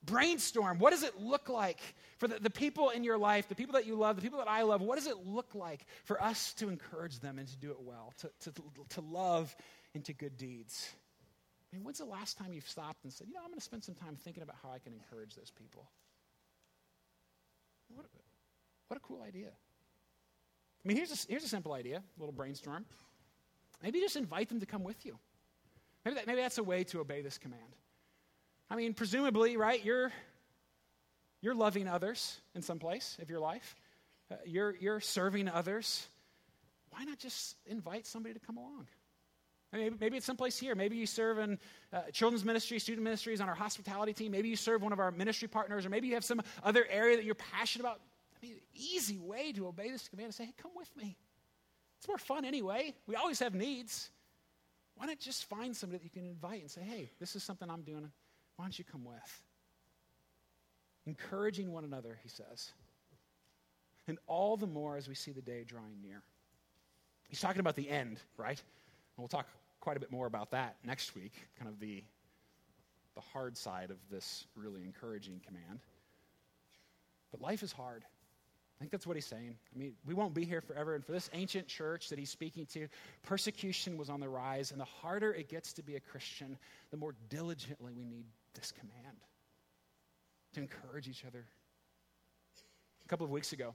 Brainstorm. 0.05 0.79
What 0.79 0.91
does 0.91 1.03
it 1.03 1.21
look 1.21 1.49
like 1.49 1.81
for 2.19 2.29
the, 2.29 2.39
the 2.39 2.51
people 2.51 2.91
in 2.91 3.03
your 3.03 3.19
life, 3.19 3.49
the 3.49 3.55
people 3.55 3.75
that 3.75 3.87
you 3.87 3.97
love, 3.97 4.17
the 4.17 4.23
people 4.23 4.39
that 4.39 4.49
I 4.49 4.63
love? 4.63 4.81
What 4.81 4.97
does 4.97 5.09
it 5.09 5.27
look 5.27 5.55
like 5.55 5.85
for 6.05 6.23
us 6.23 6.53
to 6.55 6.69
encourage 6.69 7.19
them 7.19 7.39
and 7.39 7.49
to 7.49 7.57
do 7.57 7.71
it 7.73 7.81
well, 7.81 8.13
to, 8.19 8.31
to, 8.41 8.63
to 8.91 9.01
love 9.01 9.55
into 9.95 10.13
good 10.13 10.37
deeds? 10.37 10.91
I 11.73 11.77
mean, 11.77 11.85
when's 11.85 11.99
the 11.99 12.05
last 12.05 12.39
time 12.39 12.53
you've 12.53 12.69
stopped 12.69 13.03
and 13.03 13.13
said, 13.13 13.27
you 13.27 13.35
know, 13.35 13.41
I'm 13.41 13.49
going 13.49 13.59
to 13.59 13.65
spend 13.65 13.83
some 13.83 13.97
time 13.97 14.17
thinking 14.17 14.45
about 14.45 14.57
how 14.63 14.71
I 14.71 14.79
can 14.79 14.93
encourage 14.93 15.35
those 15.35 15.51
people? 15.51 15.91
What, 17.89 18.07
what 18.87 18.97
a 18.97 19.01
cool 19.01 19.23
idea. 19.23 19.51
I 20.87 20.89
mean, 20.89 20.99
here's 20.99 21.11
a, 21.11 21.27
here's 21.29 21.43
a 21.43 21.49
simple 21.49 21.73
idea, 21.73 21.97
a 21.97 22.21
little 22.21 22.33
brainstorm. 22.33 22.85
Maybe 23.83 23.99
just 23.99 24.15
invite 24.15 24.49
them 24.49 24.61
to 24.61 24.67
come 24.67 24.85
with 24.85 25.05
you. 25.05 25.19
Maybe, 26.05 26.15
that, 26.15 26.29
maybe 26.29 26.41
that's 26.41 26.59
a 26.59 26.63
way 26.63 26.85
to 26.85 27.01
obey 27.01 27.23
this 27.23 27.39
command. 27.39 27.61
I 28.71 28.77
mean, 28.77 28.95
presumably, 28.95 29.57
right, 29.57 29.85
you're, 29.85 30.13
you're 31.43 31.57
loving 31.57 31.89
others 31.89 32.41
in 32.55 32.63
some 32.63 32.79
place 32.79 33.19
of 33.21 33.29
your 33.29 33.41
life, 33.41 33.75
uh, 34.31 34.37
you're, 34.45 34.77
you're 34.77 35.01
serving 35.01 35.49
others. 35.49 36.07
Why 36.91 37.03
not 37.03 37.19
just 37.19 37.57
invite 37.67 38.07
somebody 38.07 38.35
to 38.35 38.41
come 38.41 38.57
along? 38.57 38.87
I 39.73 39.79
mean, 39.79 39.85
maybe, 39.87 39.97
maybe 40.01 40.17
it's 40.19 40.27
someplace 40.27 40.57
here. 40.57 40.77
Maybe 40.77 40.97
you 40.97 41.07
serve 41.07 41.39
in 41.39 41.59
uh, 41.93 42.03
children's 42.13 42.45
ministry, 42.45 42.79
student 42.79 43.03
ministries 43.03 43.41
on 43.41 43.49
our 43.49 43.57
hospitality 43.57 44.13
team. 44.13 44.31
Maybe 44.31 44.51
you 44.51 44.57
serve 44.57 44.83
one 44.83 44.93
of 44.93 45.01
our 45.01 45.11
ministry 45.11 45.49
partners, 45.49 45.85
or 45.85 45.89
maybe 45.89 46.07
you 46.07 46.15
have 46.15 46.25
some 46.25 46.41
other 46.63 46.87
area 46.89 47.17
that 47.17 47.25
you're 47.25 47.35
passionate 47.35 47.83
about. 47.85 48.01
I 48.37 48.47
mean, 48.47 48.57
easy 48.75 49.19
way 49.19 49.53
to 49.53 49.67
obey 49.67 49.91
this 49.91 50.09
command 50.09 50.31
is 50.31 50.37
say, 50.37 50.47
hey, 50.47 50.55
come 50.61 50.73
with 50.77 50.95
me. 50.97 51.17
It's 51.99 52.09
more 52.09 52.19
fun 52.19 52.45
anyway. 52.45 52.95
We 53.07 53.15
always 53.17 53.39
have 53.39 53.55
needs. 53.55 54.11
Why 54.97 55.07
not 55.07 55.19
just 55.19 55.45
find 55.45 55.77
somebody 55.77 55.99
that 55.99 56.05
you 56.05 56.11
can 56.11 56.29
invite 56.29 56.61
and 56.63 56.71
say, 56.71 56.83
hey, 56.83 57.11
this 57.19 57.37
is 57.37 57.43
something 57.43 57.69
I'm 57.71 57.83
doing. 57.83 58.11
Why 58.57 58.65
don't 58.65 58.79
you 58.79 58.85
come 58.85 59.05
with? 59.05 59.43
Encouraging 61.07 61.73
one 61.73 61.85
another, 61.85 62.19
he 62.23 62.29
says. 62.29 62.73
And 64.09 64.19
all 64.27 64.57
the 64.57 64.67
more 64.67 64.97
as 64.97 65.09
we 65.09 65.15
see 65.15 65.33
the 65.33 65.43
day 65.43 65.65
drawing 65.65 66.01
near. 66.03 66.23
He's 67.29 67.41
talking 67.41 67.61
about 67.61 67.77
the 67.77 67.89
end, 67.89 68.21
right? 68.37 68.59
And 68.59 69.19
we'll 69.19 69.29
talk 69.29 69.47
quite 69.81 69.97
a 69.97 70.01
bit 70.01 70.11
more 70.11 70.27
about 70.27 70.51
that 70.53 70.77
next 70.85 71.15
week, 71.15 71.33
kind 71.59 71.69
of 71.69 71.79
the, 71.81 72.03
the 73.15 73.21
hard 73.21 73.57
side 73.57 73.91
of 73.91 73.97
this 74.11 74.47
really 74.55 74.83
encouraging 74.83 75.41
command. 75.47 75.81
But 77.31 77.41
life 77.41 77.63
is 77.63 77.73
hard. 77.73 78.05
I 78.77 78.81
think 78.81 78.93
that's 78.93 79.07
what 79.07 79.17
he's 79.17 79.27
saying. 79.27 79.57
I 79.75 79.79
mean, 79.79 79.95
we 80.05 80.13
won't 80.13 80.35
be 80.35 80.45
here 80.45 80.61
forever. 80.61 80.95
And 80.95 81.05
for 81.05 81.13
this 81.13 81.31
ancient 81.33 81.67
church 81.67 82.11
that 82.11 82.19
he's 82.19 82.29
speaking 82.29 82.67
to, 82.75 82.89
persecution 83.23 83.97
was 83.97 84.11
on 84.11 84.21
the 84.21 84.29
rise. 84.29 84.71
And 84.71 84.79
the 84.79 84.85
harder 84.85 85.33
it 85.33 85.49
gets 85.49 85.73
to 85.75 85.83
be 85.83 85.97
a 85.97 86.01
Christian, 86.01 86.59
the 86.91 86.99
more 86.99 87.15
diligently 87.31 87.95
we 87.95 88.05
need 88.05 88.27
this 88.55 88.73
command 88.73 89.17
to 90.55 90.61
encourage 90.61 91.09
each 91.09 91.25
other. 91.25 91.47
A 93.05 93.09
couple 93.09 93.25
of 93.25 93.31
weeks 93.31 93.55
ago, 93.55 93.75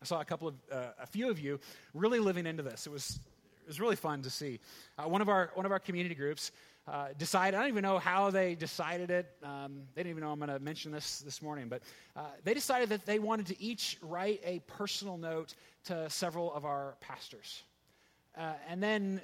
I 0.00 0.04
saw 0.04 0.20
a 0.20 0.24
couple 0.24 0.48
of, 0.48 0.54
uh, 0.70 0.90
a 1.00 1.06
few 1.06 1.28
of 1.28 1.40
you 1.40 1.58
really 1.92 2.20
living 2.20 2.46
into 2.46 2.62
this. 2.62 2.86
It 2.86 2.92
was, 2.92 3.18
it 3.62 3.66
was 3.66 3.80
really 3.80 3.96
fun 3.96 4.22
to 4.22 4.30
see. 4.30 4.60
Uh, 4.98 5.08
one, 5.08 5.20
of 5.20 5.28
our, 5.28 5.50
one 5.54 5.66
of 5.66 5.72
our 5.72 5.80
community 5.80 6.14
groups 6.14 6.52
uh, 6.88 7.08
decided, 7.18 7.56
I 7.56 7.62
don't 7.62 7.70
even 7.70 7.82
know 7.82 7.98
how 7.98 8.30
they 8.30 8.54
decided 8.54 9.10
it. 9.10 9.26
Um, 9.42 9.82
they 9.94 10.02
didn't 10.02 10.10
even 10.10 10.22
know 10.22 10.30
I'm 10.30 10.38
going 10.38 10.50
to 10.50 10.60
mention 10.60 10.92
this 10.92 11.18
this 11.18 11.42
morning, 11.42 11.68
but 11.68 11.82
uh, 12.14 12.20
they 12.44 12.54
decided 12.54 12.90
that 12.90 13.04
they 13.04 13.18
wanted 13.18 13.46
to 13.46 13.60
each 13.60 13.98
write 14.02 14.40
a 14.44 14.60
personal 14.60 15.16
note 15.16 15.54
to 15.84 16.08
several 16.08 16.52
of 16.54 16.64
our 16.64 16.96
pastors. 17.00 17.64
Uh, 18.36 18.52
and 18.68 18.82
then 18.82 19.20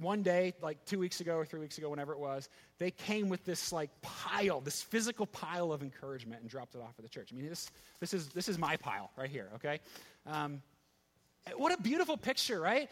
one 0.00 0.22
day, 0.22 0.52
like 0.60 0.84
two 0.84 0.98
weeks 0.98 1.20
ago 1.20 1.36
or 1.36 1.44
three 1.44 1.60
weeks 1.60 1.78
ago, 1.78 1.88
whenever 1.88 2.12
it 2.12 2.18
was, 2.18 2.48
they 2.78 2.90
came 2.90 3.28
with 3.28 3.44
this 3.44 3.72
like 3.72 3.90
pile, 4.02 4.60
this 4.60 4.82
physical 4.82 5.26
pile 5.26 5.72
of 5.72 5.82
encouragement 5.82 6.42
and 6.42 6.50
dropped 6.50 6.74
it 6.74 6.80
off 6.80 6.94
at 6.98 7.04
the 7.04 7.08
church. 7.08 7.30
I 7.32 7.36
mean, 7.36 7.48
this, 7.48 7.70
this, 8.00 8.12
is, 8.12 8.28
this 8.28 8.48
is 8.48 8.58
my 8.58 8.76
pile 8.76 9.10
right 9.16 9.30
here, 9.30 9.48
okay? 9.54 9.80
Um, 10.26 10.62
what 11.56 11.72
a 11.72 11.80
beautiful 11.80 12.16
picture, 12.16 12.60
right? 12.60 12.90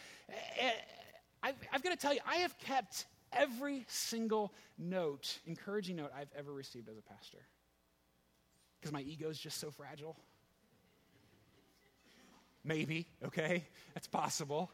I've, 1.43 1.55
I've 1.73 1.83
got 1.83 1.91
to 1.91 1.97
tell 1.97 2.15
you, 2.15 2.21
I 2.27 2.37
have 2.37 2.59
kept 2.59 3.05
every 3.33 3.85
single 3.89 4.53
note, 4.79 5.39
encouraging 5.47 5.97
note 5.97 6.11
I've 6.17 6.31
ever 6.37 6.53
received 6.53 6.89
as 6.89 6.99
a 6.99 7.03
pastor. 7.03 7.39
Because 8.81 8.93
my 8.93 9.03
ego 9.03 9.29
is 9.29 9.39
just 9.39 9.59
so 9.59 9.71
fragile. 9.71 10.17
Maybe, 12.65 13.07
okay? 13.25 13.65
That's 13.95 14.09
possible. 14.09 14.71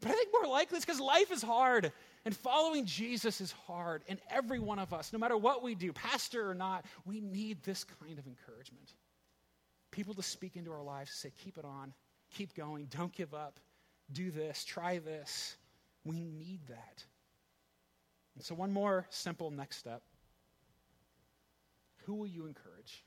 But 0.00 0.10
I 0.10 0.14
think 0.14 0.30
more 0.32 0.50
likely 0.50 0.76
it's 0.76 0.86
because 0.86 1.00
life 1.00 1.30
is 1.30 1.42
hard 1.42 1.92
and 2.24 2.34
following 2.34 2.86
Jesus 2.86 3.40
is 3.40 3.52
hard. 3.66 4.02
And 4.08 4.18
every 4.30 4.58
one 4.58 4.78
of 4.78 4.92
us, 4.92 5.12
no 5.12 5.18
matter 5.18 5.36
what 5.36 5.62
we 5.62 5.74
do, 5.74 5.92
pastor 5.92 6.48
or 6.48 6.54
not, 6.54 6.84
we 7.04 7.20
need 7.20 7.62
this 7.62 7.84
kind 7.84 8.18
of 8.18 8.26
encouragement. 8.26 8.94
People 9.90 10.14
to 10.14 10.22
speak 10.22 10.56
into 10.56 10.72
our 10.72 10.82
lives, 10.82 11.12
say, 11.12 11.32
keep 11.44 11.58
it 11.58 11.64
on, 11.64 11.92
keep 12.30 12.54
going, 12.54 12.86
don't 12.86 13.12
give 13.12 13.34
up, 13.34 13.58
do 14.12 14.30
this, 14.30 14.64
try 14.64 14.98
this. 14.98 15.56
We 16.04 16.20
need 16.20 16.60
that. 16.68 17.04
And 18.40 18.44
so, 18.46 18.54
one 18.54 18.72
more 18.72 19.06
simple 19.10 19.50
next 19.50 19.76
step. 19.76 20.00
Who 22.06 22.14
will 22.14 22.26
you 22.26 22.46
encourage 22.46 23.04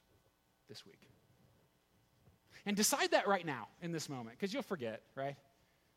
this 0.69 0.85
week? 0.85 1.09
And 2.67 2.77
decide 2.77 3.09
that 3.09 3.27
right 3.27 3.43
now 3.43 3.69
in 3.81 3.91
this 3.91 4.09
moment, 4.09 4.37
because 4.37 4.53
you'll 4.53 4.61
forget, 4.61 5.01
right? 5.15 5.35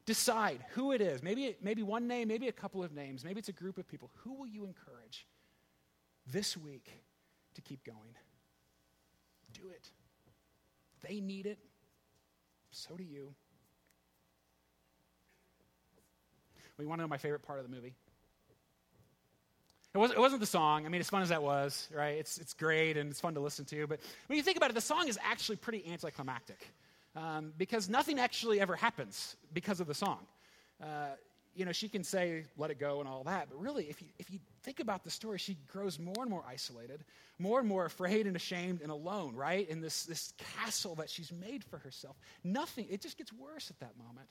Decide 0.07 0.64
who 0.70 0.93
it 0.93 1.03
is. 1.03 1.22
Maybe, 1.22 1.55
maybe 1.61 1.82
one 1.82 2.09
name, 2.09 2.28
maybe 2.28 2.49
a 2.49 2.53
couple 2.53 2.82
of 2.82 2.95
names, 2.95 3.26
maybe 3.26 3.39
it's 3.39 3.51
a 3.51 3.53
group 3.53 3.76
of 3.76 3.87
people. 3.87 4.11
Who 4.24 4.32
will 4.32 4.47
you 4.47 4.64
encourage 4.64 5.26
this 6.26 6.57
week 6.57 6.91
to 7.57 7.61
keep 7.61 7.84
going? 7.84 8.16
Do 9.53 9.68
it. 9.68 9.91
They 11.07 11.20
need 11.20 11.45
it. 11.45 11.59
So 12.70 12.97
do 12.97 13.05
you. 13.05 13.34
We 16.78 16.87
want 16.87 17.01
to 17.01 17.03
know 17.03 17.09
my 17.09 17.18
favorite 17.18 17.43
part 17.43 17.59
of 17.59 17.68
the 17.68 17.76
movie? 17.76 17.97
It 19.97 19.99
wasn't, 19.99 20.19
it 20.19 20.21
wasn't 20.21 20.41
the 20.41 20.47
song. 20.47 20.85
I 20.85 20.91
mean, 20.91 21.01
as 21.01 21.09
fun 21.09 21.23
as 21.23 21.31
that 21.31 21.43
was, 21.43 21.89
right? 21.91 22.19
It's, 22.19 22.37
it's 22.37 22.53
great 22.53 22.99
and 22.99 23.11
it's 23.11 23.19
fun 23.19 23.33
to 23.33 23.41
listen 23.41 23.65
to. 23.65 23.87
But 23.87 24.01
when 24.27 24.37
you 24.37 24.43
think 24.43 24.59
about 24.59 24.69
it, 24.69 24.75
the 24.75 24.81
song 24.83 25.09
is 25.09 25.19
actually 25.25 25.57
pretty 25.57 25.91
anticlimactic 25.91 26.69
um, 27.17 27.55
because 27.57 27.89
nothing 27.89 28.19
actually 28.19 28.61
ever 28.61 28.77
happens 28.77 29.37
because 29.55 29.81
of 29.81 29.87
the 29.87 29.95
song. 29.95 30.19
Uh, 30.83 31.15
you 31.55 31.65
know, 31.65 31.73
she 31.73 31.89
can 31.89 32.05
say, 32.05 32.45
let 32.59 32.71
it 32.71 32.79
go 32.79 33.01
and 33.01 33.09
all 33.09 33.25
that, 33.25 33.49
but 33.49 33.59
really, 33.59 33.85
if 33.85 34.03
you, 34.03 34.09
if 34.19 34.31
you 34.31 34.39
think 34.63 34.81
about 34.81 35.03
the 35.03 35.11
story, 35.11 35.39
she 35.39 35.57
grows 35.73 35.99
more 35.99 36.21
and 36.21 36.29
more 36.29 36.45
isolated, 36.47 37.03
more 37.39 37.59
and 37.59 37.67
more 37.67 37.87
afraid 37.87 38.27
and 38.27 38.37
ashamed 38.37 38.83
and 38.83 38.91
alone, 38.91 39.35
right? 39.35 39.67
In 39.71 39.81
this, 39.81 40.05
this 40.05 40.35
castle 40.59 40.95
that 40.97 41.09
she's 41.09 41.33
made 41.33 41.65
for 41.65 41.79
herself. 41.79 42.19
Nothing, 42.45 42.87
it 42.91 43.01
just 43.01 43.17
gets 43.17 43.33
worse 43.33 43.71
at 43.71 43.81
that 43.81 43.97
moment. 43.97 44.29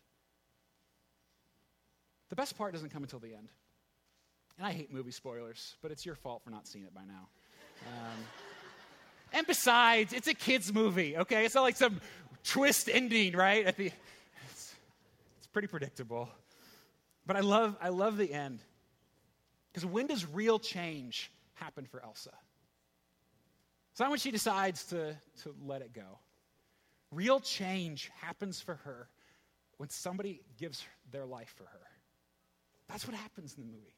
The 2.29 2.35
best 2.35 2.55
part 2.55 2.73
doesn't 2.73 2.91
come 2.91 3.01
until 3.01 3.17
the 3.17 3.33
end. 3.33 3.49
And 4.57 4.65
I 4.65 4.71
hate 4.71 4.91
movie 4.93 5.11
spoilers, 5.11 5.75
but 5.81 5.91
it's 5.91 6.05
your 6.05 6.15
fault 6.15 6.43
for 6.43 6.49
not 6.49 6.67
seeing 6.67 6.85
it 6.85 6.93
by 6.93 7.03
now. 7.05 7.27
Um, 7.87 8.19
and 9.33 9.45
besides, 9.45 10.13
it's 10.13 10.27
a 10.27 10.33
kid's 10.33 10.73
movie, 10.73 11.17
okay? 11.17 11.45
It's 11.45 11.55
not 11.55 11.63
like 11.63 11.75
some 11.75 11.99
twist 12.43 12.89
ending, 12.91 13.35
right? 13.35 13.65
At 13.65 13.75
the, 13.75 13.91
it's, 14.49 14.75
it's 15.37 15.47
pretty 15.47 15.67
predictable. 15.67 16.29
But 17.25 17.35
I 17.35 17.41
love, 17.41 17.75
I 17.81 17.89
love 17.89 18.17
the 18.17 18.31
end. 18.31 18.59
Because 19.71 19.85
when 19.85 20.07
does 20.07 20.25
real 20.25 20.57
change 20.57 21.31
happen 21.55 21.85
for 21.85 22.01
Elsa? 22.01 22.31
It's 23.91 23.99
not 23.99 24.09
when 24.09 24.19
she 24.19 24.31
decides 24.31 24.85
to, 24.85 25.17
to 25.43 25.55
let 25.65 25.81
it 25.81 25.93
go. 25.93 26.19
Real 27.11 27.39
change 27.39 28.09
happens 28.21 28.61
for 28.61 28.75
her 28.75 29.09
when 29.77 29.89
somebody 29.89 30.41
gives 30.57 30.85
their 31.11 31.25
life 31.25 31.53
for 31.57 31.65
her. 31.65 31.81
That's 32.87 33.07
what 33.07 33.15
happens 33.17 33.55
in 33.57 33.63
the 33.63 33.71
movie. 33.71 33.95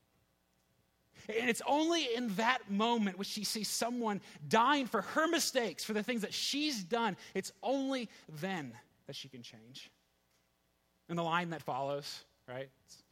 And 1.28 1.49
it's 1.49 1.61
only 1.68 2.13
in 2.15 2.34
that 2.36 2.70
moment 2.70 3.18
when 3.18 3.26
she 3.26 3.43
sees 3.43 3.68
someone 3.68 4.22
dying 4.47 4.86
for 4.86 5.01
her 5.01 5.28
mistakes, 5.28 5.84
for 5.84 5.93
the 5.93 6.03
things 6.03 6.22
that 6.22 6.34
she's 6.34 6.84
done, 6.84 7.18
it's 7.34 7.51
only 7.61 8.09
then 8.41 8.74
that 9.07 9.15
she 9.15 9.28
can 9.28 9.41
change. 9.41 9.89
And 11.09 11.18
the 11.18 11.24
line 11.24 11.49
that 11.51 11.61
follows, 11.61 12.24
right? 12.47 12.70
It's 12.86 13.03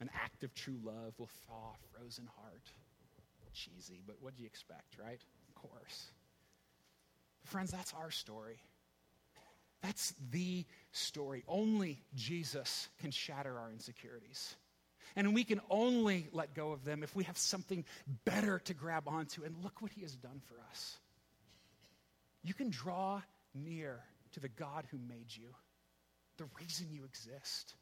an 0.00 0.10
act 0.14 0.44
of 0.44 0.54
true 0.54 0.78
love 0.82 1.14
will 1.18 1.30
thaw 1.46 1.72
a 1.74 1.98
frozen 1.98 2.28
heart. 2.40 2.62
Cheesy, 3.52 4.00
but 4.06 4.16
what 4.20 4.36
do 4.36 4.42
you 4.42 4.46
expect, 4.46 4.96
right? 5.02 5.20
Of 5.48 5.54
course. 5.54 6.12
Friends, 7.44 7.72
that's 7.72 7.92
our 7.94 8.10
story. 8.10 8.60
That's 9.82 10.14
the 10.30 10.64
story. 10.92 11.42
Only 11.48 12.00
Jesus 12.14 12.88
can 13.00 13.10
shatter 13.10 13.58
our 13.58 13.70
insecurities. 13.72 14.54
And 15.16 15.34
we 15.34 15.44
can 15.44 15.60
only 15.68 16.28
let 16.32 16.54
go 16.54 16.72
of 16.72 16.84
them 16.84 17.02
if 17.02 17.14
we 17.14 17.24
have 17.24 17.38
something 17.38 17.84
better 18.24 18.58
to 18.60 18.74
grab 18.74 19.08
onto. 19.08 19.42
And 19.42 19.54
look 19.62 19.82
what 19.82 19.92
he 19.92 20.02
has 20.02 20.14
done 20.14 20.40
for 20.46 20.54
us. 20.70 20.98
You 22.42 22.54
can 22.54 22.70
draw 22.70 23.22
near 23.54 24.00
to 24.32 24.40
the 24.40 24.48
God 24.48 24.86
who 24.90 24.98
made 25.08 25.26
you, 25.28 25.48
the 26.38 26.46
reason 26.60 26.88
you 26.90 27.04
exist. 27.04 27.74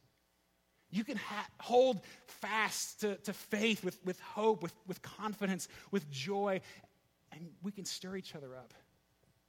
You 0.91 1.05
can 1.05 1.19
ha- 1.19 1.49
hold 1.61 2.01
fast 2.27 3.03
to, 3.03 3.17
to 3.17 3.33
faith 3.33 3.85
with, 3.85 3.99
with 4.05 4.19
hope, 4.21 4.63
with, 4.63 4.73
with 4.87 5.03
confidence, 5.03 5.69
with 5.91 6.11
joy, 6.11 6.61
and 7.33 7.51
we 7.63 7.73
can 7.73 7.85
stir 7.85 8.17
each 8.17 8.35
other 8.35 8.57
up. 8.57 8.73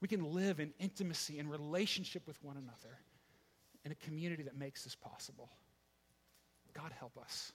We 0.02 0.08
can 0.08 0.34
live 0.34 0.60
in 0.60 0.74
intimacy 0.80 1.40
and 1.40 1.50
relationship 1.50 2.28
with 2.28 2.42
one 2.44 2.58
another 2.58 2.98
in 3.86 3.92
a 3.92 3.96
community 3.96 4.44
that 4.44 4.58
makes 4.58 4.84
this 4.84 4.96
possible. 4.96 5.50
God 6.74 6.92
help 7.00 7.18
us. 7.18 7.52